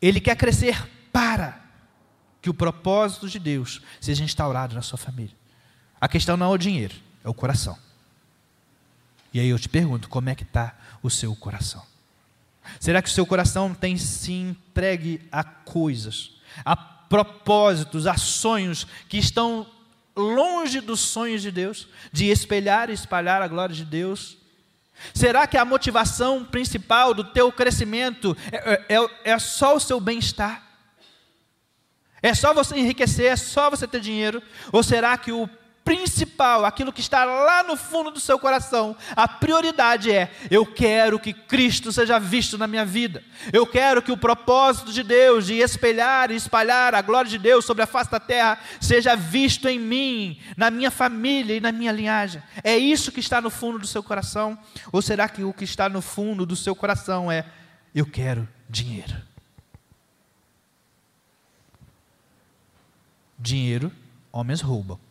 Ele 0.01 0.21
quer 0.21 0.37
crescer 0.37 0.89
para 1.12 1.61
que 2.43 2.51
o 2.51 2.55
propósito 2.55 3.29
de 3.29 3.39
Deus 3.39 3.81
seja 4.01 4.23
instaurado 4.23 4.75
na 4.75 4.83
sua 4.83 4.99
família. 4.99 5.35
A 6.01 6.09
questão 6.09 6.37
não 6.37 6.47
é 6.47 6.55
o 6.55 6.59
dinheiro, 6.59 6.95
é 7.25 7.29
o 7.29 7.35
coração. 7.35 7.77
E 9.33 9.41
aí 9.41 9.49
eu 9.49 9.59
te 9.59 9.69
pergunto, 9.69 10.09
como 10.09 10.29
é 10.29 10.35
que 10.35 10.45
está 10.45 10.77
o 11.03 11.11
seu 11.11 11.35
coração? 11.35 11.85
Será 12.81 13.01
que 13.01 13.09
o 13.09 13.12
seu 13.12 13.27
coração 13.27 13.75
tem 13.75 13.97
se 13.97 14.33
entregue 14.33 15.21
a 15.31 15.43
coisas, 15.45 16.33
a 16.65 16.77
propósitos, 16.77 18.07
a 18.07 18.17
sonhos 18.17 18.87
que 19.09 19.19
estão 19.19 19.67
longe 20.16 20.81
dos 20.81 21.00
sonhos 21.00 21.42
de 21.42 21.50
Deus, 21.50 21.88
de 22.11 22.26
espelhar 22.31 22.88
e 22.88 22.94
espalhar 22.94 23.42
a 23.42 23.48
glória 23.48 23.74
de 23.74 23.85
Deus? 23.85 24.38
Será 25.14 25.46
que 25.46 25.59
a 25.59 25.64
motivação 25.64 26.44
principal 26.44 27.12
do 27.12 27.22
teu 27.22 27.52
crescimento 27.52 28.37
é, 28.50 28.96
é, 28.96 29.33
é 29.33 29.38
só 29.38 29.76
o 29.76 29.81
seu 29.81 30.00
bem-estar? 30.00 30.62
É 32.22 32.35
só 32.35 32.55
você 32.55 32.76
enriquecer, 32.76 33.26
é 33.26 33.37
só 33.37 33.70
você 33.70 33.87
ter 33.87 34.00
dinheiro? 34.00 34.42
Ou 34.72 34.83
será 34.83 35.16
que 35.18 35.31
o 35.31 35.48
principal, 35.87 36.64
aquilo 36.64 36.92
que 36.92 37.01
está 37.01 37.25
lá 37.25 37.62
no 37.62 37.77
fundo 37.77 38.11
do 38.11 38.18
seu 38.18 38.40
coração, 38.40 38.96
a 39.14 39.29
prioridade 39.29 40.11
é: 40.11 40.33
eu 40.51 40.66
quero 40.66 41.20
que 41.20 41.33
Cristo 41.33 41.92
seja 41.92 42.18
visto 42.18 42.59
na 42.59 42.66
minha 42.66 42.85
vida. 42.85 43.22
Eu 43.53 43.64
quero 43.64 44.03
que 44.03 44.11
o 44.11 44.16
propósito 44.16 44.92
de 44.92 45.05
Deus 45.05 45.46
de 45.46 45.55
espelhar 45.55 46.33
e 46.33 46.35
espalhar 46.35 46.92
a 46.92 47.01
glória 47.01 47.31
de 47.31 47.38
Deus 47.38 47.64
sobre 47.64 47.85
a 47.85 47.87
face 47.87 48.11
da 48.11 48.18
terra 48.18 48.59
seja 48.81 49.14
visto 49.14 49.68
em 49.68 49.79
mim, 49.79 50.40
na 50.57 50.72
minha 50.72 50.90
família 50.90 51.57
e 51.57 51.61
na 51.61 51.70
minha 51.70 51.92
linhagem. 51.92 52.42
É 52.64 52.77
isso 52.77 53.12
que 53.12 53.20
está 53.20 53.40
no 53.40 53.49
fundo 53.49 53.79
do 53.79 53.87
seu 53.87 54.03
coração? 54.03 54.59
Ou 54.90 55.01
será 55.01 55.29
que 55.29 55.44
o 55.44 55.53
que 55.53 55.64
está 55.64 55.88
no 55.88 56.03
fundo 56.03 56.44
do 56.44 56.57
seu 56.57 56.75
coração 56.75 57.31
é: 57.31 57.46
eu 57.94 58.07
quero 58.07 58.49
dinheiro? 58.68 59.14
Dinheiro, 63.38 63.92
homens 64.33 64.61
roubam. 64.61 65.06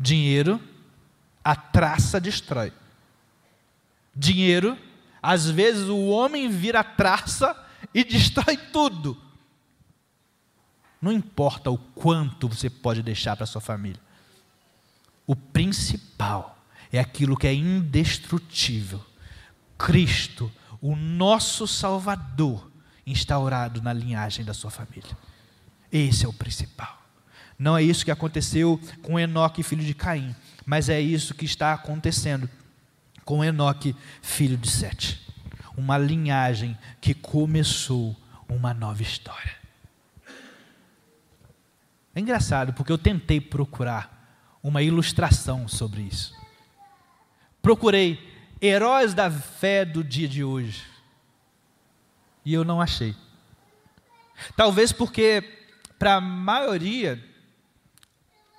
Dinheiro, 0.00 0.58
a 1.44 1.54
traça 1.54 2.18
destrói. 2.18 2.72
Dinheiro, 4.16 4.78
às 5.22 5.50
vezes 5.50 5.88
o 5.88 6.06
homem 6.06 6.48
vira 6.48 6.82
traça 6.82 7.54
e 7.92 8.02
destrói 8.04 8.56
tudo. 8.56 9.20
Não 11.02 11.12
importa 11.12 11.70
o 11.70 11.76
quanto 11.76 12.48
você 12.48 12.70
pode 12.70 13.02
deixar 13.02 13.36
para 13.36 13.44
sua 13.44 13.60
família. 13.60 14.00
O 15.26 15.36
principal 15.36 16.58
é 16.90 16.98
aquilo 16.98 17.36
que 17.36 17.46
é 17.46 17.54
indestrutível. 17.54 19.04
Cristo, 19.76 20.50
o 20.80 20.96
nosso 20.96 21.66
Salvador, 21.66 22.70
instaurado 23.06 23.82
na 23.82 23.92
linhagem 23.92 24.44
da 24.44 24.54
sua 24.54 24.70
família. 24.70 25.16
Esse 25.92 26.24
é 26.24 26.28
o 26.28 26.32
principal. 26.32 26.99
Não 27.60 27.76
é 27.76 27.82
isso 27.82 28.06
que 28.06 28.10
aconteceu 28.10 28.80
com 29.02 29.20
Enoque, 29.20 29.62
filho 29.62 29.84
de 29.84 29.92
Caim, 29.92 30.34
mas 30.64 30.88
é 30.88 30.98
isso 30.98 31.34
que 31.34 31.44
está 31.44 31.74
acontecendo 31.74 32.48
com 33.22 33.44
Enoque, 33.44 33.94
filho 34.22 34.56
de 34.56 34.70
Sete. 34.70 35.30
Uma 35.76 35.98
linhagem 35.98 36.76
que 37.02 37.12
começou 37.12 38.16
uma 38.48 38.72
nova 38.72 39.02
história. 39.02 39.54
É 42.14 42.20
engraçado, 42.20 42.72
porque 42.72 42.90
eu 42.90 42.96
tentei 42.96 43.42
procurar 43.42 44.58
uma 44.62 44.80
ilustração 44.80 45.68
sobre 45.68 46.00
isso. 46.00 46.34
Procurei 47.60 48.18
heróis 48.62 49.12
da 49.12 49.30
fé 49.30 49.84
do 49.84 50.02
dia 50.02 50.26
de 50.26 50.42
hoje. 50.42 50.82
E 52.42 52.54
eu 52.54 52.64
não 52.64 52.80
achei. 52.80 53.14
Talvez 54.56 54.92
porque, 54.92 55.44
para 55.98 56.14
a 56.14 56.20
maioria 56.22 57.28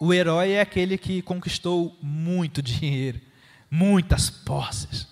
o 0.03 0.11
herói 0.11 0.53
é 0.53 0.61
aquele 0.61 0.97
que 0.97 1.21
conquistou 1.21 1.95
muito 2.01 2.59
dinheiro, 2.59 3.21
muitas 3.69 4.31
posses. 4.31 5.07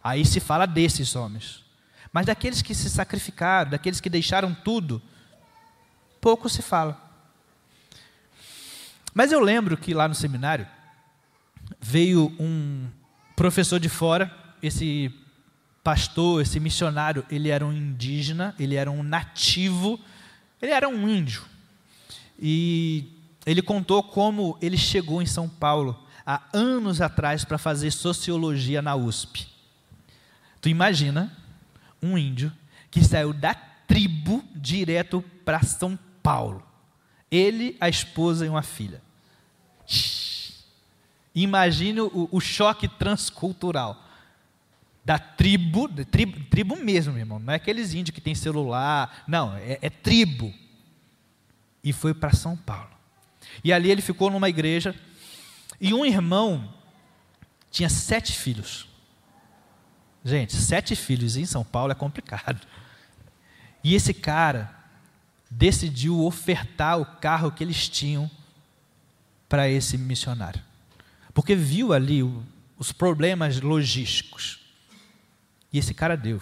Aí 0.00 0.24
se 0.24 0.38
fala 0.38 0.64
desses 0.64 1.16
homens. 1.16 1.64
Mas 2.12 2.26
daqueles 2.26 2.62
que 2.62 2.72
se 2.72 2.88
sacrificaram, 2.88 3.72
daqueles 3.72 4.00
que 4.00 4.08
deixaram 4.08 4.54
tudo, 4.54 5.02
pouco 6.20 6.48
se 6.48 6.62
fala. 6.62 7.02
Mas 9.12 9.32
eu 9.32 9.40
lembro 9.40 9.76
que 9.76 9.92
lá 9.92 10.06
no 10.06 10.14
seminário 10.14 10.68
veio 11.80 12.32
um 12.38 12.86
professor 13.34 13.80
de 13.80 13.88
fora, 13.88 14.32
esse 14.62 15.12
pastor, 15.82 16.42
esse 16.42 16.60
missionário, 16.60 17.26
ele 17.28 17.48
era 17.48 17.66
um 17.66 17.72
indígena, 17.72 18.54
ele 18.56 18.76
era 18.76 18.88
um 18.88 19.02
nativo, 19.02 19.98
ele 20.60 20.70
era 20.70 20.88
um 20.88 21.08
índio. 21.08 21.42
E 22.38 23.11
ele 23.44 23.62
contou 23.62 24.02
como 24.02 24.56
ele 24.60 24.76
chegou 24.76 25.20
em 25.20 25.26
São 25.26 25.48
Paulo 25.48 25.98
há 26.24 26.42
anos 26.52 27.00
atrás 27.00 27.44
para 27.44 27.58
fazer 27.58 27.90
sociologia 27.90 28.80
na 28.80 28.94
USP. 28.94 29.46
Tu 30.60 30.68
imagina 30.68 31.36
um 32.00 32.16
índio 32.16 32.52
que 32.90 33.02
saiu 33.02 33.32
da 33.32 33.54
tribo 33.54 34.44
direto 34.54 35.22
para 35.44 35.62
São 35.62 35.98
Paulo. 36.22 36.62
Ele, 37.30 37.76
a 37.80 37.88
esposa 37.88 38.46
e 38.46 38.48
uma 38.48 38.62
filha. 38.62 39.02
Imagine 41.34 42.02
o, 42.02 42.28
o 42.30 42.40
choque 42.40 42.86
transcultural 42.86 43.98
da 45.04 45.18
tribo, 45.18 45.88
tribo, 45.88 46.44
tribo 46.44 46.76
mesmo, 46.76 47.12
meu 47.12 47.22
irmão. 47.22 47.38
Não 47.38 47.52
é 47.52 47.56
aqueles 47.56 47.92
índios 47.92 48.14
que 48.14 48.20
tem 48.20 48.34
celular. 48.34 49.24
Não, 49.26 49.56
é, 49.56 49.78
é 49.82 49.90
tribo. 49.90 50.52
E 51.82 51.92
foi 51.92 52.14
para 52.14 52.32
São 52.32 52.56
Paulo. 52.56 52.91
E 53.62 53.72
ali 53.72 53.90
ele 53.90 54.02
ficou 54.02 54.30
numa 54.30 54.48
igreja. 54.48 54.94
E 55.80 55.92
um 55.92 56.04
irmão 56.04 56.72
tinha 57.70 57.88
sete 57.88 58.32
filhos. 58.32 58.86
Gente, 60.24 60.54
sete 60.54 60.94
filhos 60.94 61.36
em 61.36 61.44
São 61.44 61.64
Paulo 61.64 61.92
é 61.92 61.94
complicado. 61.94 62.64
E 63.82 63.94
esse 63.94 64.14
cara 64.14 64.72
decidiu 65.50 66.20
ofertar 66.20 66.98
o 66.98 67.04
carro 67.04 67.50
que 67.50 67.64
eles 67.64 67.88
tinham 67.88 68.30
para 69.48 69.68
esse 69.68 69.98
missionário. 69.98 70.62
Porque 71.34 71.54
viu 71.54 71.92
ali 71.92 72.22
o, 72.22 72.42
os 72.78 72.92
problemas 72.92 73.60
logísticos. 73.60 74.60
E 75.72 75.78
esse 75.78 75.92
cara 75.92 76.16
deu. 76.16 76.40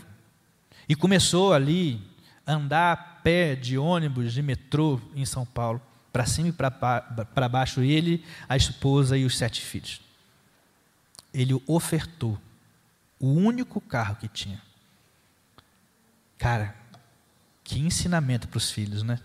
E 0.89 0.95
começou 0.95 1.53
ali 1.53 2.01
a 2.47 2.53
andar 2.53 2.93
a 2.93 2.97
pé 2.97 3.55
de 3.55 3.79
ônibus, 3.79 4.33
de 4.33 4.43
metrô 4.43 5.01
em 5.15 5.25
São 5.25 5.47
Paulo, 5.47 5.81
para 6.13 6.27
cima 6.27 6.49
e 6.49 6.53
para 6.53 7.49
baixo, 7.49 7.83
ele, 7.83 8.25
a 8.49 8.57
esposa 8.57 9.17
e 9.17 9.25
os 9.25 9.37
sete 9.37 9.61
filhos. 9.61 10.01
Ele 11.33 11.55
ofertou 11.67 12.39
o 13.19 13.29
único 13.29 13.81
carro 13.81 14.17
que 14.17 14.29
tinha. 14.29 14.61
Cara, 16.37 16.75
que 17.63 17.79
ensinamento 17.79 18.49
para 18.49 18.59
os 18.59 18.71
filhos, 18.71 19.03
né? 19.03 19.21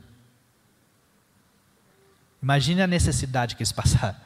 Imagine 2.42 2.84
a 2.84 2.88
necessidade 2.88 3.56
que 3.56 3.64
eles 3.64 3.72
passaram. 3.72 4.20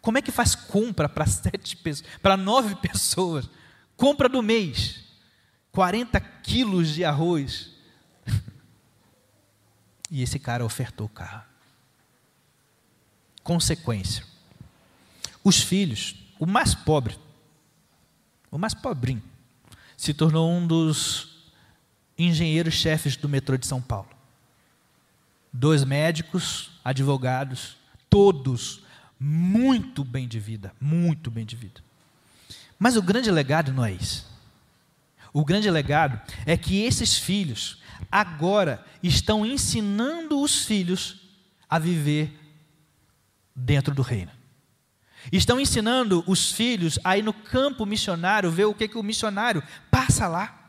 Como 0.00 0.16
é 0.16 0.22
que 0.22 0.30
faz 0.30 0.54
compra 0.54 1.08
para 1.08 1.26
sete 1.26 1.76
pessoas, 1.76 2.08
para 2.22 2.36
nove 2.36 2.76
pessoas? 2.76 3.50
Compra 3.96 4.28
do 4.28 4.42
mês. 4.42 5.04
40 5.72 6.18
quilos 6.20 6.88
de 6.94 7.04
arroz. 7.04 7.72
E 10.08 10.22
esse 10.22 10.38
cara 10.38 10.64
ofertou 10.64 11.06
o 11.06 11.10
carro. 11.10 11.45
Consequência. 13.46 14.24
Os 15.44 15.60
filhos, 15.60 16.16
o 16.36 16.46
mais 16.46 16.74
pobre, 16.74 17.16
o 18.50 18.58
mais 18.58 18.74
pobrinho, 18.74 19.22
se 19.96 20.12
tornou 20.12 20.50
um 20.50 20.66
dos 20.66 21.44
engenheiros-chefes 22.18 23.16
do 23.16 23.28
metrô 23.28 23.56
de 23.56 23.64
São 23.64 23.80
Paulo. 23.80 24.08
Dois 25.52 25.84
médicos, 25.84 26.72
advogados, 26.84 27.76
todos 28.10 28.82
muito 29.18 30.02
bem 30.02 30.26
de 30.26 30.40
vida, 30.40 30.74
muito 30.80 31.30
bem 31.30 31.46
de 31.46 31.54
vida. 31.54 31.80
Mas 32.76 32.96
o 32.96 33.02
grande 33.02 33.30
legado 33.30 33.72
não 33.72 33.84
é 33.84 33.92
isso. 33.92 34.26
O 35.32 35.44
grande 35.44 35.70
legado 35.70 36.20
é 36.44 36.56
que 36.56 36.82
esses 36.82 37.16
filhos 37.16 37.80
agora 38.10 38.84
estão 39.04 39.46
ensinando 39.46 40.40
os 40.40 40.64
filhos 40.64 41.20
a 41.70 41.78
viver 41.78 42.45
dentro 43.56 43.94
do 43.94 44.02
reino. 44.02 44.30
Estão 45.32 45.58
ensinando 45.58 46.22
os 46.26 46.52
filhos 46.52 46.98
a 47.02 47.16
ir 47.16 47.22
no 47.22 47.32
campo 47.32 47.86
missionário, 47.86 48.50
ver 48.50 48.66
o 48.66 48.74
que, 48.74 48.86
que 48.86 48.98
o 48.98 49.02
missionário 49.02 49.62
passa 49.90 50.28
lá. 50.28 50.66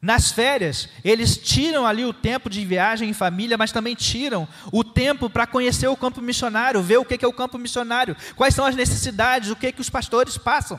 Nas 0.00 0.30
férias, 0.30 0.88
eles 1.02 1.38
tiram 1.38 1.86
ali 1.86 2.04
o 2.04 2.12
tempo 2.12 2.50
de 2.50 2.62
viagem 2.64 3.08
em 3.08 3.14
família, 3.14 3.56
mas 3.56 3.72
também 3.72 3.94
tiram 3.94 4.46
o 4.70 4.84
tempo 4.84 5.30
para 5.30 5.46
conhecer 5.46 5.88
o 5.88 5.96
campo 5.96 6.20
missionário, 6.20 6.82
ver 6.82 6.98
o 6.98 7.04
que, 7.06 7.24
é 7.24 7.26
o 7.26 7.32
campo 7.32 7.56
missionário, 7.56 8.14
quais 8.36 8.54
são 8.54 8.66
as 8.66 8.76
necessidades, 8.76 9.48
o 9.48 9.56
que, 9.56 9.72
que 9.72 9.80
os 9.80 9.88
pastores 9.88 10.36
passam. 10.36 10.78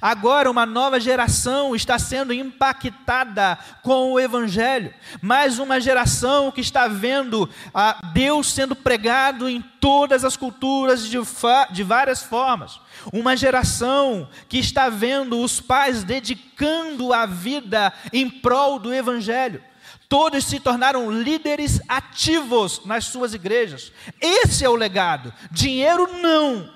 Agora 0.00 0.50
uma 0.50 0.64
nova 0.64 1.00
geração 1.00 1.74
está 1.74 1.98
sendo 1.98 2.32
impactada 2.32 3.58
com 3.82 4.12
o 4.12 4.20
Evangelho, 4.20 4.94
mais 5.20 5.58
uma 5.58 5.80
geração 5.80 6.52
que 6.52 6.60
está 6.60 6.86
vendo 6.86 7.48
a 7.74 7.98
Deus 8.12 8.52
sendo 8.52 8.76
pregado 8.76 9.48
em 9.48 9.60
todas 9.80 10.24
as 10.24 10.36
culturas 10.36 11.08
de, 11.08 11.18
de 11.72 11.82
várias 11.82 12.22
formas. 12.22 12.78
Uma 13.12 13.36
geração 13.36 14.28
que 14.48 14.58
está 14.58 14.88
vendo 14.88 15.40
os 15.40 15.60
pais 15.60 16.04
dedicando 16.04 17.12
a 17.12 17.26
vida 17.26 17.92
em 18.12 18.28
prol 18.30 18.78
do 18.78 18.92
Evangelho. 18.94 19.62
Todos 20.08 20.44
se 20.44 20.60
tornaram 20.60 21.10
líderes 21.10 21.80
ativos 21.88 22.84
nas 22.84 23.06
suas 23.06 23.32
igrejas. 23.32 23.92
Esse 24.20 24.64
é 24.64 24.68
o 24.68 24.74
legado. 24.74 25.32
Dinheiro 25.50 26.20
não. 26.20 26.72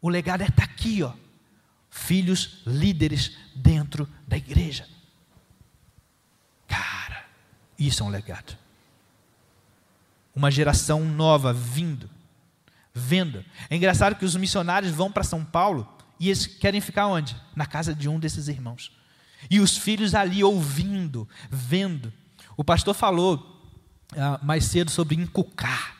O 0.00 0.08
legado 0.08 0.42
é 0.42 0.46
estar 0.46 0.66
tá 0.66 0.72
aqui, 0.72 1.02
ó 1.02 1.25
filhos 2.06 2.62
líderes 2.64 3.36
dentro 3.54 4.08
da 4.26 4.36
igreja. 4.36 4.86
Cara, 6.68 7.24
isso 7.78 8.02
é 8.02 8.06
um 8.06 8.08
legado. 8.08 8.56
Uma 10.34 10.50
geração 10.50 11.04
nova 11.04 11.52
vindo, 11.52 12.08
vendo. 12.94 13.44
É 13.68 13.76
engraçado 13.76 14.14
que 14.14 14.24
os 14.24 14.36
missionários 14.36 14.92
vão 14.92 15.10
para 15.10 15.24
São 15.24 15.44
Paulo 15.44 15.92
e 16.20 16.28
eles 16.28 16.46
querem 16.46 16.80
ficar 16.80 17.08
onde? 17.08 17.36
Na 17.54 17.66
casa 17.66 17.94
de 17.94 18.08
um 18.08 18.20
desses 18.20 18.46
irmãos. 18.48 18.92
E 19.50 19.58
os 19.58 19.76
filhos 19.76 20.14
ali 20.14 20.44
ouvindo, 20.44 21.28
vendo. 21.50 22.12
O 22.56 22.62
pastor 22.64 22.94
falou 22.94 23.74
ah, 24.16 24.38
mais 24.42 24.64
cedo 24.64 24.90
sobre 24.90 25.16
inculcar. 25.16 25.96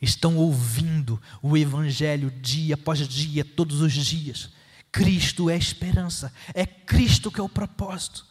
Estão 0.00 0.36
ouvindo 0.36 1.20
o 1.42 1.56
Evangelho 1.56 2.30
dia 2.30 2.74
após 2.74 3.06
dia, 3.06 3.44
todos 3.44 3.80
os 3.80 3.92
dias. 3.92 4.50
Cristo 4.94 5.50
é 5.50 5.54
a 5.54 5.56
esperança, 5.56 6.32
é 6.54 6.64
Cristo 6.64 7.28
que 7.28 7.40
é 7.40 7.42
o 7.42 7.48
propósito. 7.48 8.24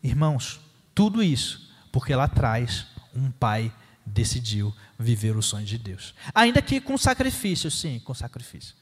Irmãos, 0.00 0.60
tudo 0.94 1.20
isso 1.20 1.68
porque 1.90 2.14
lá 2.14 2.24
atrás 2.24 2.86
um 3.12 3.28
pai 3.28 3.74
decidiu 4.06 4.72
viver 4.96 5.36
o 5.36 5.42
sonho 5.42 5.66
de 5.66 5.76
Deus. 5.76 6.14
Ainda 6.32 6.62
que 6.62 6.80
com 6.80 6.96
sacrifício, 6.96 7.68
sim, 7.72 7.98
com 7.98 8.14
sacrifício. 8.14 8.76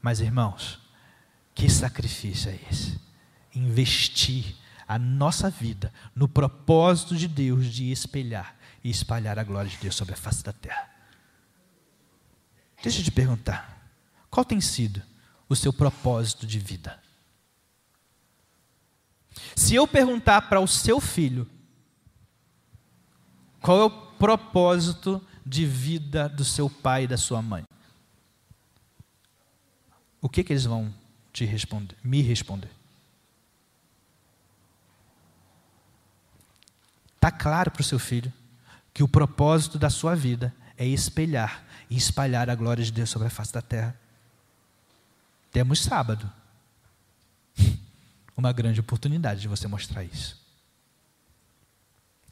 Mas 0.00 0.20
irmãos, 0.20 0.78
que 1.56 1.68
sacrifício 1.68 2.48
é 2.48 2.60
esse? 2.70 2.96
Investir 3.52 4.54
a 4.86 4.96
nossa 4.96 5.50
vida 5.50 5.92
no 6.14 6.28
propósito 6.28 7.16
de 7.16 7.26
Deus 7.26 7.66
de 7.66 7.90
espelhar 7.90 8.54
e 8.84 8.90
espalhar 8.90 9.40
a 9.40 9.44
glória 9.44 9.68
de 9.68 9.78
Deus 9.78 9.96
sobre 9.96 10.14
a 10.14 10.16
face 10.16 10.44
da 10.44 10.52
terra. 10.52 10.88
Deixa 12.80 13.00
eu 13.00 13.04
te 13.04 13.10
perguntar, 13.10 13.90
qual 14.30 14.44
tem 14.44 14.60
sido 14.60 15.02
o 15.48 15.56
seu 15.56 15.72
propósito 15.72 16.46
de 16.46 16.58
vida. 16.58 17.00
Se 19.54 19.74
eu 19.74 19.86
perguntar 19.86 20.42
para 20.42 20.60
o 20.60 20.66
seu 20.66 21.00
filho 21.00 21.48
qual 23.60 23.80
é 23.80 23.84
o 23.84 23.90
propósito 23.90 25.24
de 25.44 25.66
vida 25.66 26.28
do 26.28 26.44
seu 26.44 26.68
pai 26.68 27.04
e 27.04 27.08
da 27.08 27.16
sua 27.16 27.42
mãe, 27.42 27.64
o 30.20 30.28
que, 30.28 30.42
que 30.42 30.52
eles 30.52 30.64
vão 30.64 30.92
te 31.32 31.44
responder, 31.44 31.96
me 32.02 32.22
responder? 32.22 32.70
Está 37.14 37.30
claro 37.30 37.70
para 37.70 37.80
o 37.80 37.84
seu 37.84 37.98
filho 37.98 38.32
que 38.94 39.02
o 39.02 39.08
propósito 39.08 39.78
da 39.78 39.90
sua 39.90 40.14
vida 40.14 40.54
é 40.76 40.86
espelhar 40.86 41.64
e 41.90 41.96
espalhar 41.96 42.48
a 42.48 42.54
glória 42.54 42.84
de 42.84 42.92
Deus 42.92 43.10
sobre 43.10 43.28
a 43.28 43.30
face 43.30 43.52
da 43.52 43.62
terra. 43.62 43.98
Temos 45.56 45.80
sábado. 45.80 46.30
Uma 48.36 48.52
grande 48.52 48.78
oportunidade 48.78 49.40
de 49.40 49.48
você 49.48 49.66
mostrar 49.66 50.04
isso. 50.04 50.38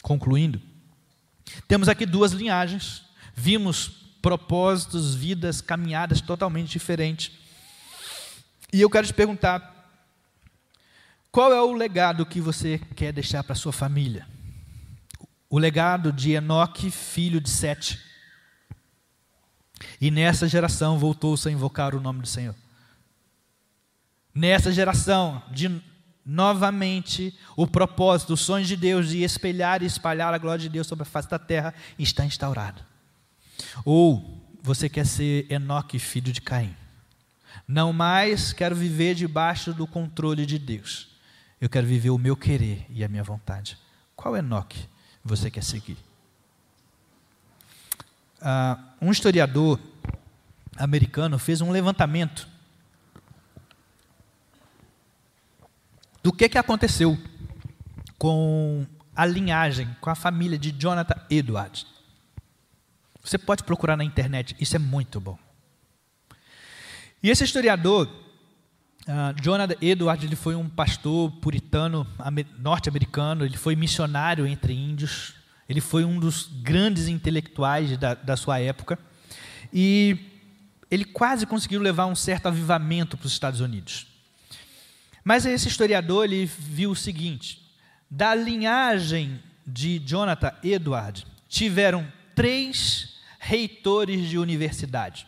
Concluindo, 0.03 0.61
temos 1.67 1.89
aqui 1.89 2.05
duas 2.05 2.33
linhagens. 2.33 3.03
Vimos 3.35 3.89
propósitos, 4.21 5.15
vidas, 5.15 5.63
caminhadas 5.63 6.21
totalmente 6.21 6.73
diferentes. 6.73 7.33
E 8.71 8.83
eu 8.83 8.91
quero 8.91 9.07
te 9.07 9.15
perguntar: 9.15 9.91
qual 11.33 11.51
é 11.51 11.63
o 11.63 11.73
legado 11.73 12.27
que 12.27 12.43
você 12.43 12.79
quer 12.95 13.11
deixar 13.11 13.43
para 13.43 13.55
sua 13.55 13.73
família? 13.73 14.29
O 15.49 15.59
legado 15.59 16.13
de 16.13 16.33
Enoque, 16.33 16.91
filho 16.91 17.41
de 17.41 17.49
Sete. 17.49 17.99
E 19.99 20.11
nessa 20.11 20.47
geração 20.47 20.99
voltou-se 20.99 21.49
a 21.49 21.51
invocar 21.51 21.95
o 21.95 22.01
nome 22.03 22.21
do 22.21 22.29
Senhor 22.29 22.55
nessa 24.35 24.73
geração, 24.73 25.43
de 25.51 25.81
novamente 26.25 27.39
o 27.57 27.67
propósito, 27.67 28.33
os 28.33 28.41
sonhos 28.41 28.67
de 28.67 28.77
Deus 28.77 29.11
de 29.11 29.23
espelhar 29.23 29.83
e 29.83 29.87
espalhar 29.87 30.33
a 30.33 30.39
glória 30.39 30.63
de 30.63 30.69
Deus 30.69 30.87
sobre 30.87 31.03
a 31.03 31.07
face 31.07 31.29
da 31.29 31.39
terra 31.39 31.75
está 31.99 32.25
instaurado. 32.25 32.83
Ou 33.85 34.43
você 34.63 34.89
quer 34.89 35.07
ser 35.07 35.47
Enoque, 35.51 35.99
filho 35.99 36.33
de 36.33 36.41
Caim. 36.41 36.75
Não 37.69 37.93
mais 37.93 38.53
quero 38.53 38.75
viver 38.75 39.15
debaixo 39.15 39.73
do 39.73 39.87
controle 39.87 40.45
de 40.45 40.59
Deus. 40.59 41.09
Eu 41.61 41.69
quero 41.69 41.87
viver 41.87 42.11
o 42.11 42.19
meu 42.19 42.37
querer 42.37 42.87
e 42.91 43.05
a 43.05 43.09
minha 43.09 43.23
vontade. 43.23 43.79
Qual 44.17 44.37
Enoque 44.37 44.89
você 45.23 45.51
quer 45.51 45.63
seguir? 45.63 45.97
Uh, 48.41 48.79
um 49.01 49.11
historiador 49.11 49.79
americano 50.77 51.39
fez 51.39 51.61
um 51.61 51.71
levantamento 51.71 52.49
do 56.25 56.33
que, 56.33 56.49
que 56.49 56.57
aconteceu 56.57 57.19
com 58.19 58.87
a 59.15 59.27
linhagem, 59.27 59.95
com 60.01 60.09
a 60.09 60.15
família 60.15 60.59
de 60.59 60.73
Jonathan 60.73 61.21
Edwards. 61.29 61.87
Você 63.23 63.37
pode 63.37 63.63
procurar 63.63 63.95
na 63.95 64.05
internet, 64.05 64.57
isso 64.59 64.75
é 64.75 64.79
muito 64.79 65.21
bom. 65.21 65.39
E 67.23 67.29
esse 67.29 67.45
historiador, 67.45 68.09
uh, 68.09 69.43
Jonathan 69.43 69.77
Edwards, 69.83 70.25
ele 70.25 70.35
foi 70.35 70.55
um 70.55 70.67
pastor 70.67 71.31
puritano 71.43 72.07
norte-americano, 72.59 73.45
ele 73.45 73.59
foi 73.59 73.77
missionário 73.77 74.47
entre 74.47 74.73
índios, 74.73 75.35
ele 75.69 75.83
foi 75.83 76.07
um 76.07 76.19
dos 76.19 76.49
grandes 76.63 77.07
intelectuais 77.07 77.99
da, 77.99 78.15
da 78.15 78.35
sua 78.35 78.59
época, 78.59 78.99
e 79.71 80.19
ele 80.91 81.05
quase 81.05 81.45
conseguiu 81.45 81.83
levar 81.83 82.07
um 82.07 82.15
certo 82.15 82.47
avivamento 82.47 83.19
para 83.19 83.27
os 83.27 83.33
Estados 83.33 83.61
Unidos. 83.61 84.14
Mas 85.25 85.47
esse 85.47 85.69
historiador 85.69 86.27
ele 86.27 86.45
viu 86.45 86.91
o 86.91 86.97
seguinte: 86.97 87.63
da 88.11 88.35
linhagem 88.35 89.43
de 89.67 89.99
Jonathan 89.99 90.53
Edward, 90.63 91.27
tiveram 91.49 92.07
três 92.35 93.15
reitores 93.39 94.29
de 94.29 94.39
universidade, 94.39 95.27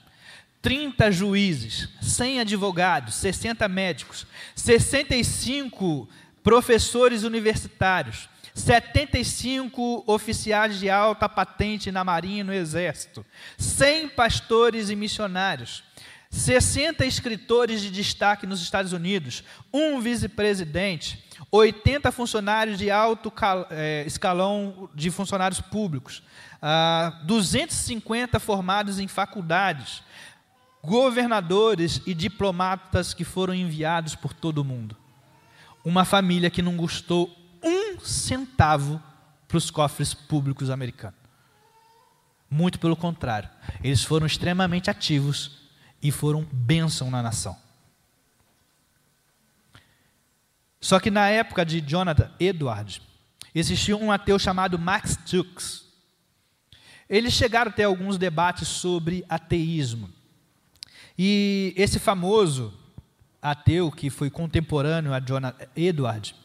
30 0.60 1.10
juízes, 1.10 1.88
100 2.02 2.40
advogados, 2.40 3.14
60 3.14 3.66
médicos, 3.68 4.26
65 4.54 6.08
professores 6.42 7.22
universitários, 7.22 8.28
75 8.54 10.04
oficiais 10.06 10.78
de 10.78 10.88
alta 10.88 11.28
patente 11.28 11.92
na 11.92 12.02
Marinha 12.02 12.40
e 12.40 12.44
no 12.44 12.54
Exército, 12.54 13.24
100 13.58 14.08
pastores 14.10 14.88
e 14.88 14.96
missionários, 14.96 15.84
60 16.36 17.04
escritores 17.06 17.80
de 17.80 17.90
destaque 17.90 18.46
nos 18.46 18.60
Estados 18.60 18.92
Unidos, 18.92 19.42
um 19.72 20.00
vice-presidente, 20.00 21.24
80 21.50 22.12
funcionários 22.12 22.78
de 22.78 22.90
alto 22.90 23.32
é, 23.70 24.04
escalão 24.06 24.88
de 24.94 25.10
funcionários 25.10 25.60
públicos, 25.60 26.22
250 27.24 28.38
formados 28.38 28.98
em 28.98 29.08
faculdades, 29.08 30.02
governadores 30.82 32.02
e 32.06 32.14
diplomatas 32.14 33.14
que 33.14 33.24
foram 33.24 33.54
enviados 33.54 34.14
por 34.14 34.32
todo 34.32 34.58
o 34.58 34.64
mundo. 34.64 34.96
Uma 35.84 36.04
família 36.04 36.50
que 36.50 36.62
não 36.62 36.76
custou 36.76 37.34
um 37.62 37.98
centavo 38.00 39.02
para 39.48 39.58
os 39.58 39.70
cofres 39.70 40.12
públicos 40.12 40.70
americanos. 40.70 41.18
Muito 42.50 42.78
pelo 42.78 42.94
contrário, 42.94 43.48
eles 43.82 44.04
foram 44.04 44.26
extremamente 44.26 44.90
ativos 44.90 45.65
e 46.06 46.12
foram 46.12 46.46
bênção 46.52 47.10
na 47.10 47.20
nação. 47.20 47.56
Só 50.80 51.00
que 51.00 51.10
na 51.10 51.28
época 51.28 51.64
de 51.64 51.80
Jonathan 51.80 52.30
Edwards, 52.38 53.00
existia 53.52 53.96
um 53.96 54.12
ateu 54.12 54.38
chamado 54.38 54.78
Max 54.78 55.16
Tux. 55.16 55.84
Eles 57.10 57.32
chegaram 57.32 57.72
a 57.72 57.74
ter 57.74 57.82
alguns 57.84 58.18
debates 58.18 58.68
sobre 58.68 59.24
ateísmo. 59.28 60.08
E 61.18 61.74
esse 61.76 61.98
famoso 61.98 62.72
ateu, 63.42 63.90
que 63.90 64.08
foi 64.08 64.30
contemporâneo 64.30 65.12
a 65.12 65.18
Jonathan 65.18 65.66
Edwards, 65.74 66.36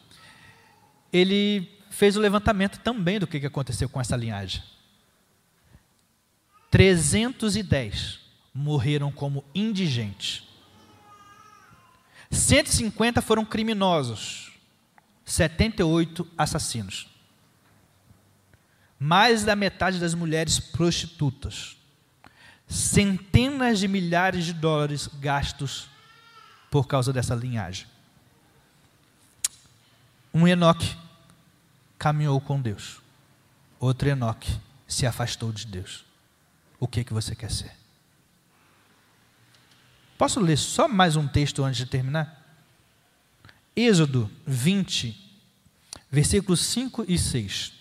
ele 1.12 1.70
fez 1.88 2.16
o 2.16 2.20
levantamento 2.20 2.78
também 2.80 3.20
do 3.20 3.28
que 3.28 3.46
aconteceu 3.46 3.88
com 3.88 4.00
essa 4.00 4.16
linhagem. 4.16 4.60
310 6.70 8.21
morreram 8.54 9.10
como 9.10 9.44
indigentes. 9.54 10.44
150 12.30 13.20
foram 13.20 13.44
criminosos, 13.44 14.52
78 15.24 16.26
assassinos. 16.36 17.08
Mais 18.98 19.44
da 19.44 19.56
metade 19.56 19.98
das 19.98 20.14
mulheres 20.14 20.58
prostitutas. 20.58 21.76
Centenas 22.68 23.78
de 23.78 23.88
milhares 23.88 24.44
de 24.44 24.52
dólares 24.52 25.08
gastos 25.20 25.88
por 26.70 26.86
causa 26.86 27.12
dessa 27.12 27.34
linhagem. 27.34 27.86
Um 30.32 30.48
Enoque 30.48 30.96
caminhou 31.98 32.40
com 32.40 32.60
Deus. 32.60 33.00
Outro 33.78 34.08
Enoque 34.08 34.58
se 34.88 35.06
afastou 35.06 35.52
de 35.52 35.66
Deus. 35.66 36.04
O 36.80 36.88
que, 36.88 37.04
que 37.04 37.12
você 37.12 37.34
quer 37.34 37.50
ser? 37.50 37.81
Posso 40.22 40.38
ler 40.38 40.56
só 40.56 40.86
mais 40.86 41.16
um 41.16 41.26
texto 41.26 41.64
antes 41.64 41.78
de 41.78 41.86
terminar? 41.86 42.46
Êxodo 43.74 44.30
20, 44.46 45.20
versículos 46.08 46.60
5 46.60 47.06
e 47.08 47.18
6. 47.18 47.72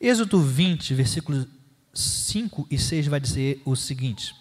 Êxodo 0.00 0.42
20, 0.42 0.94
versículos 0.94 1.46
5 1.94 2.66
e 2.68 2.76
6 2.76 3.06
vai 3.06 3.20
dizer 3.20 3.62
o 3.64 3.76
seguinte: 3.76 4.34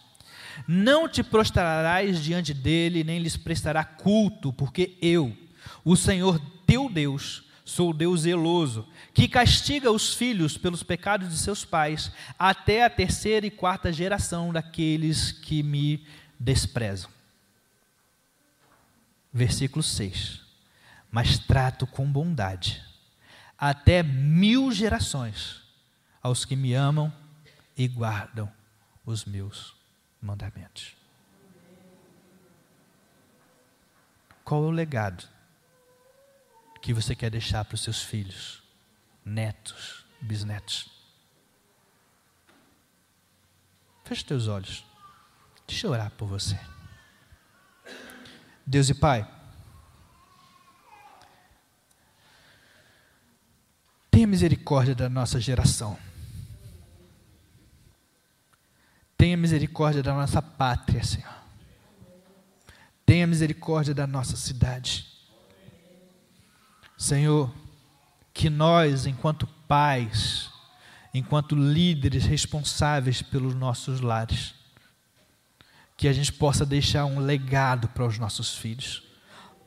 Não 0.67 1.07
te 1.07 1.21
prostrarás 1.21 2.19
diante 2.19 2.51
dele, 2.51 3.03
nem 3.03 3.19
lhes 3.19 3.37
prestará 3.37 3.83
culto, 3.83 4.51
porque 4.51 4.97
eu, 4.99 5.37
o 5.83 5.95
Senhor 5.95 6.41
teu 6.65 6.89
Deus, 6.89 7.43
sou 7.63 7.93
Deus 7.93 8.21
zeloso, 8.21 8.87
que 9.13 9.27
castiga 9.27 9.91
os 9.91 10.15
filhos 10.15 10.57
pelos 10.57 10.81
pecados 10.81 11.29
de 11.29 11.37
seus 11.37 11.63
pais, 11.63 12.11
até 12.39 12.83
a 12.83 12.89
terceira 12.89 13.45
e 13.45 13.51
quarta 13.51 13.93
geração 13.93 14.51
daqueles 14.51 15.31
que 15.31 15.61
me 15.61 16.03
desprezam. 16.45 17.09
Versículo 19.33 19.81
6. 19.81 20.41
Mas 21.09 21.39
trato 21.39 21.87
com 21.87 22.09
bondade 22.09 22.85
até 23.57 24.03
mil 24.03 24.71
gerações 24.71 25.63
aos 26.21 26.45
que 26.45 26.55
me 26.55 26.73
amam 26.73 27.11
e 27.75 27.87
guardam 27.87 28.51
os 29.05 29.25
meus 29.25 29.73
mandamentos. 30.21 30.95
Qual 34.43 34.63
é 34.63 34.67
o 34.67 34.71
legado 34.71 35.27
que 36.79 36.93
você 36.93 37.15
quer 37.15 37.31
deixar 37.31 37.65
para 37.65 37.73
os 37.73 37.81
seus 37.81 38.03
filhos, 38.03 38.61
netos, 39.23 40.05
bisnetos? 40.21 40.91
Feche 44.03 44.23
teus 44.23 44.47
olhos. 44.47 44.85
Deixa 45.67 45.87
eu 45.87 45.91
orar 45.91 46.11
por 46.11 46.27
você. 46.27 46.59
Deus 48.65 48.89
e 48.89 48.93
Pai, 48.93 49.27
tenha 54.09 54.25
misericórdia 54.25 54.95
da 54.95 55.07
nossa 55.07 55.39
geração. 55.39 55.97
Tenha 59.17 59.37
misericórdia 59.37 60.01
da 60.01 60.13
nossa 60.13 60.41
pátria, 60.41 61.03
Senhor. 61.03 61.33
Tenha 63.05 63.27
misericórdia 63.27 63.93
da 63.93 64.07
nossa 64.07 64.35
cidade. 64.35 65.05
Senhor, 66.97 67.53
que 68.33 68.49
nós, 68.49 69.05
enquanto 69.05 69.47
pais, 69.67 70.49
enquanto 71.13 71.55
líderes 71.55 72.25
responsáveis 72.25 73.21
pelos 73.21 73.53
nossos 73.53 74.01
lares, 74.01 74.55
que 75.97 76.07
a 76.07 76.13
gente 76.13 76.33
possa 76.33 76.65
deixar 76.65 77.05
um 77.05 77.19
legado 77.19 77.87
para 77.89 78.05
os 78.05 78.17
nossos 78.17 78.55
filhos, 78.55 79.03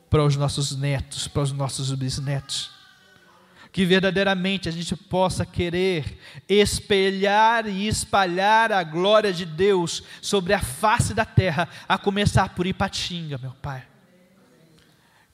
para 0.09 0.23
os 0.23 0.35
nossos 0.35 0.75
netos, 0.75 1.27
para 1.27 1.41
os 1.41 1.51
nossos 1.51 1.91
bisnetos. 1.93 2.71
Que 3.71 3.85
verdadeiramente 3.85 4.67
a 4.67 4.71
gente 4.71 4.95
possa 4.95 5.45
querer 5.45 6.19
espelhar 6.47 7.67
e 7.67 7.87
espalhar 7.87 8.71
a 8.71 8.83
glória 8.83 9.31
de 9.31 9.45
Deus 9.45 10.03
sobre 10.21 10.53
a 10.53 10.59
face 10.59 11.13
da 11.13 11.25
terra, 11.25 11.69
a 11.87 11.97
começar 11.97 12.55
por 12.55 12.65
Ipatinga, 12.65 13.37
meu 13.37 13.51
Pai. 13.61 13.87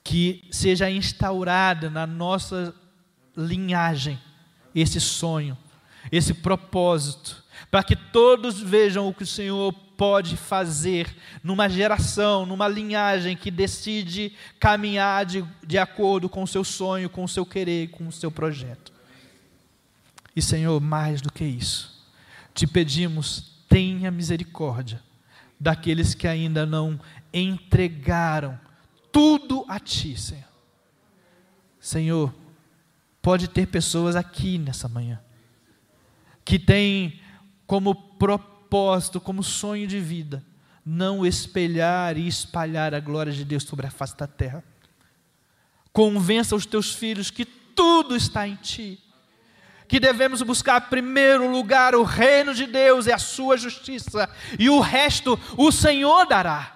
Que 0.04 0.46
seja 0.50 0.90
instaurada 0.90 1.88
na 1.88 2.06
nossa 2.06 2.74
linhagem 3.36 4.20
esse 4.74 5.00
sonho, 5.00 5.56
esse 6.12 6.34
propósito, 6.34 7.42
para 7.70 7.82
que 7.82 7.96
todos 7.96 8.60
vejam 8.60 9.08
o 9.08 9.14
que 9.14 9.22
o 9.22 9.26
Senhor 9.26 9.74
pode 9.96 10.36
fazer 10.36 11.14
numa 11.42 11.68
geração, 11.68 12.44
numa 12.44 12.68
linhagem 12.68 13.36
que 13.36 13.50
decide 13.50 14.32
caminhar 14.60 15.24
de, 15.24 15.44
de 15.66 15.78
acordo 15.78 16.28
com 16.28 16.42
o 16.42 16.46
seu 16.46 16.62
sonho, 16.62 17.10
com 17.10 17.24
o 17.24 17.28
seu 17.28 17.46
querer, 17.46 17.88
com 17.88 18.06
o 18.06 18.12
seu 18.12 18.30
projeto. 18.30 18.92
E, 20.34 20.42
Senhor, 20.42 20.80
mais 20.80 21.20
do 21.20 21.32
que 21.32 21.44
isso, 21.44 22.04
te 22.54 22.66
pedimos, 22.66 23.64
tenha 23.68 24.10
misericórdia 24.10 25.02
daqueles 25.58 26.14
que 26.14 26.28
ainda 26.28 26.66
não 26.66 27.00
entregaram 27.32 28.58
tudo 29.10 29.64
a 29.68 29.80
Ti, 29.80 30.16
Senhor. 30.16 30.44
Senhor, 31.80 32.34
pode 33.22 33.48
ter 33.48 33.66
pessoas 33.66 34.14
aqui 34.14 34.58
nessa 34.58 34.88
manhã 34.88 35.20
que 36.44 36.58
têm 36.58 37.20
como 37.66 37.94
propósito, 37.94 38.55
como 39.22 39.42
sonho 39.42 39.86
de 39.86 40.00
vida, 40.00 40.44
não 40.84 41.26
espelhar 41.26 42.16
e 42.16 42.26
espalhar 42.26 42.94
a 42.94 43.00
glória 43.00 43.32
de 43.32 43.44
Deus 43.44 43.64
sobre 43.64 43.86
a 43.86 43.90
face 43.90 44.16
da 44.16 44.26
terra. 44.26 44.62
Convença 45.92 46.54
os 46.54 46.66
teus 46.66 46.94
filhos 46.94 47.30
que 47.30 47.44
tudo 47.44 48.14
está 48.14 48.46
em 48.46 48.56
ti. 48.56 49.00
Que 49.88 50.00
devemos 50.00 50.42
buscar 50.42 50.90
primeiro 50.90 51.50
lugar 51.50 51.94
o 51.94 52.02
reino 52.02 52.52
de 52.54 52.66
Deus 52.66 53.06
e 53.06 53.12
a 53.12 53.18
sua 53.18 53.56
justiça, 53.56 54.28
e 54.58 54.68
o 54.68 54.80
resto 54.80 55.38
o 55.56 55.70
Senhor 55.70 56.26
dará. 56.26 56.74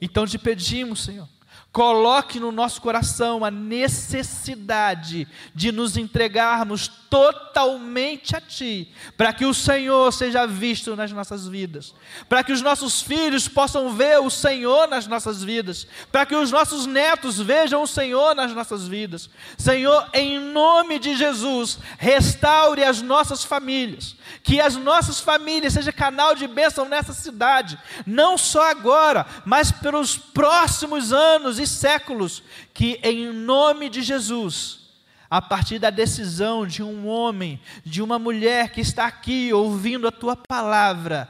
Então 0.00 0.26
te 0.26 0.38
pedimos, 0.38 1.02
Senhor, 1.02 1.28
Coloque 1.74 2.38
no 2.38 2.52
nosso 2.52 2.80
coração 2.80 3.44
a 3.44 3.50
necessidade 3.50 5.26
de 5.52 5.72
nos 5.72 5.96
entregarmos 5.96 6.86
totalmente 6.86 8.36
a 8.36 8.40
Ti, 8.40 8.92
para 9.16 9.32
que 9.32 9.44
o 9.44 9.52
Senhor 9.54 10.12
seja 10.12 10.46
visto 10.46 10.94
nas 10.94 11.10
nossas 11.10 11.48
vidas, 11.48 11.92
para 12.28 12.44
que 12.44 12.52
os 12.52 12.60
nossos 12.60 13.02
filhos 13.02 13.48
possam 13.48 13.92
ver 13.92 14.20
o 14.20 14.30
Senhor 14.30 14.88
nas 14.88 15.08
nossas 15.08 15.42
vidas, 15.42 15.86
para 16.12 16.24
que 16.26 16.34
os 16.34 16.52
nossos 16.52 16.86
netos 16.86 17.40
vejam 17.40 17.82
o 17.82 17.88
Senhor 17.88 18.36
nas 18.36 18.52
nossas 18.52 18.86
vidas. 18.86 19.28
Senhor, 19.56 20.08
em 20.12 20.38
nome 20.38 20.98
de 21.00 21.16
Jesus, 21.16 21.78
restaure 21.98 22.84
as 22.84 23.02
nossas 23.02 23.44
famílias, 23.44 24.14
que 24.42 24.60
as 24.60 24.76
nossas 24.76 25.18
famílias 25.18 25.72
sejam 25.72 25.92
canal 25.92 26.34
de 26.36 26.46
bênção 26.46 26.88
nessa 26.88 27.12
cidade, 27.12 27.78
não 28.06 28.36
só 28.38 28.70
agora, 28.70 29.26
mas 29.44 29.72
pelos 29.72 30.16
próximos 30.16 31.12
anos 31.12 31.63
e 31.64 31.66
séculos, 31.66 32.42
que 32.72 33.00
em 33.02 33.32
nome 33.32 33.88
de 33.88 34.02
Jesus, 34.02 34.84
a 35.28 35.42
partir 35.42 35.78
da 35.78 35.90
decisão 35.90 36.66
de 36.66 36.82
um 36.82 37.08
homem, 37.08 37.60
de 37.84 38.00
uma 38.00 38.18
mulher 38.18 38.70
que 38.70 38.80
está 38.80 39.06
aqui 39.06 39.52
ouvindo 39.52 40.06
a 40.06 40.12
tua 40.12 40.36
palavra, 40.36 41.28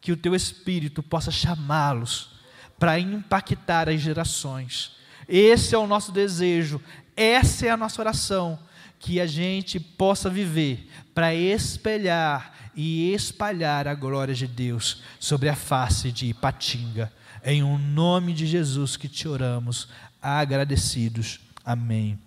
que 0.00 0.10
o 0.10 0.16
teu 0.16 0.34
espírito 0.34 1.02
possa 1.02 1.30
chamá-los 1.30 2.30
para 2.78 2.98
impactar 2.98 3.88
as 3.88 4.00
gerações. 4.00 4.96
Esse 5.28 5.74
é 5.74 5.78
o 5.78 5.86
nosso 5.86 6.12
desejo, 6.12 6.80
essa 7.16 7.66
é 7.66 7.70
a 7.70 7.76
nossa 7.76 8.00
oração, 8.00 8.58
que 8.98 9.20
a 9.20 9.26
gente 9.26 9.78
possa 9.78 10.28
viver 10.28 10.88
para 11.14 11.34
espelhar 11.34 12.52
e 12.74 13.12
espalhar 13.12 13.88
a 13.88 13.94
glória 13.94 14.34
de 14.34 14.46
Deus 14.46 15.02
sobre 15.18 15.48
a 15.48 15.56
face 15.56 16.12
de 16.12 16.26
Ipatinga. 16.26 17.12
Em 17.48 17.62
um 17.62 17.78
nome 17.78 18.32
de 18.32 18.44
Jesus 18.44 18.96
que 18.96 19.08
te 19.08 19.28
oramos, 19.28 19.88
agradecidos. 20.20 21.38
Amém 21.64 22.18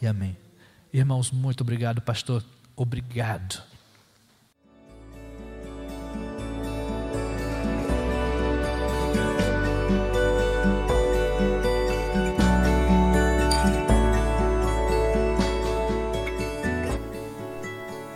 e 0.00 0.06
amém. 0.06 0.34
Irmãos, 0.90 1.30
muito 1.30 1.60
obrigado, 1.60 2.00
pastor. 2.00 2.42
Obrigado. 2.74 3.62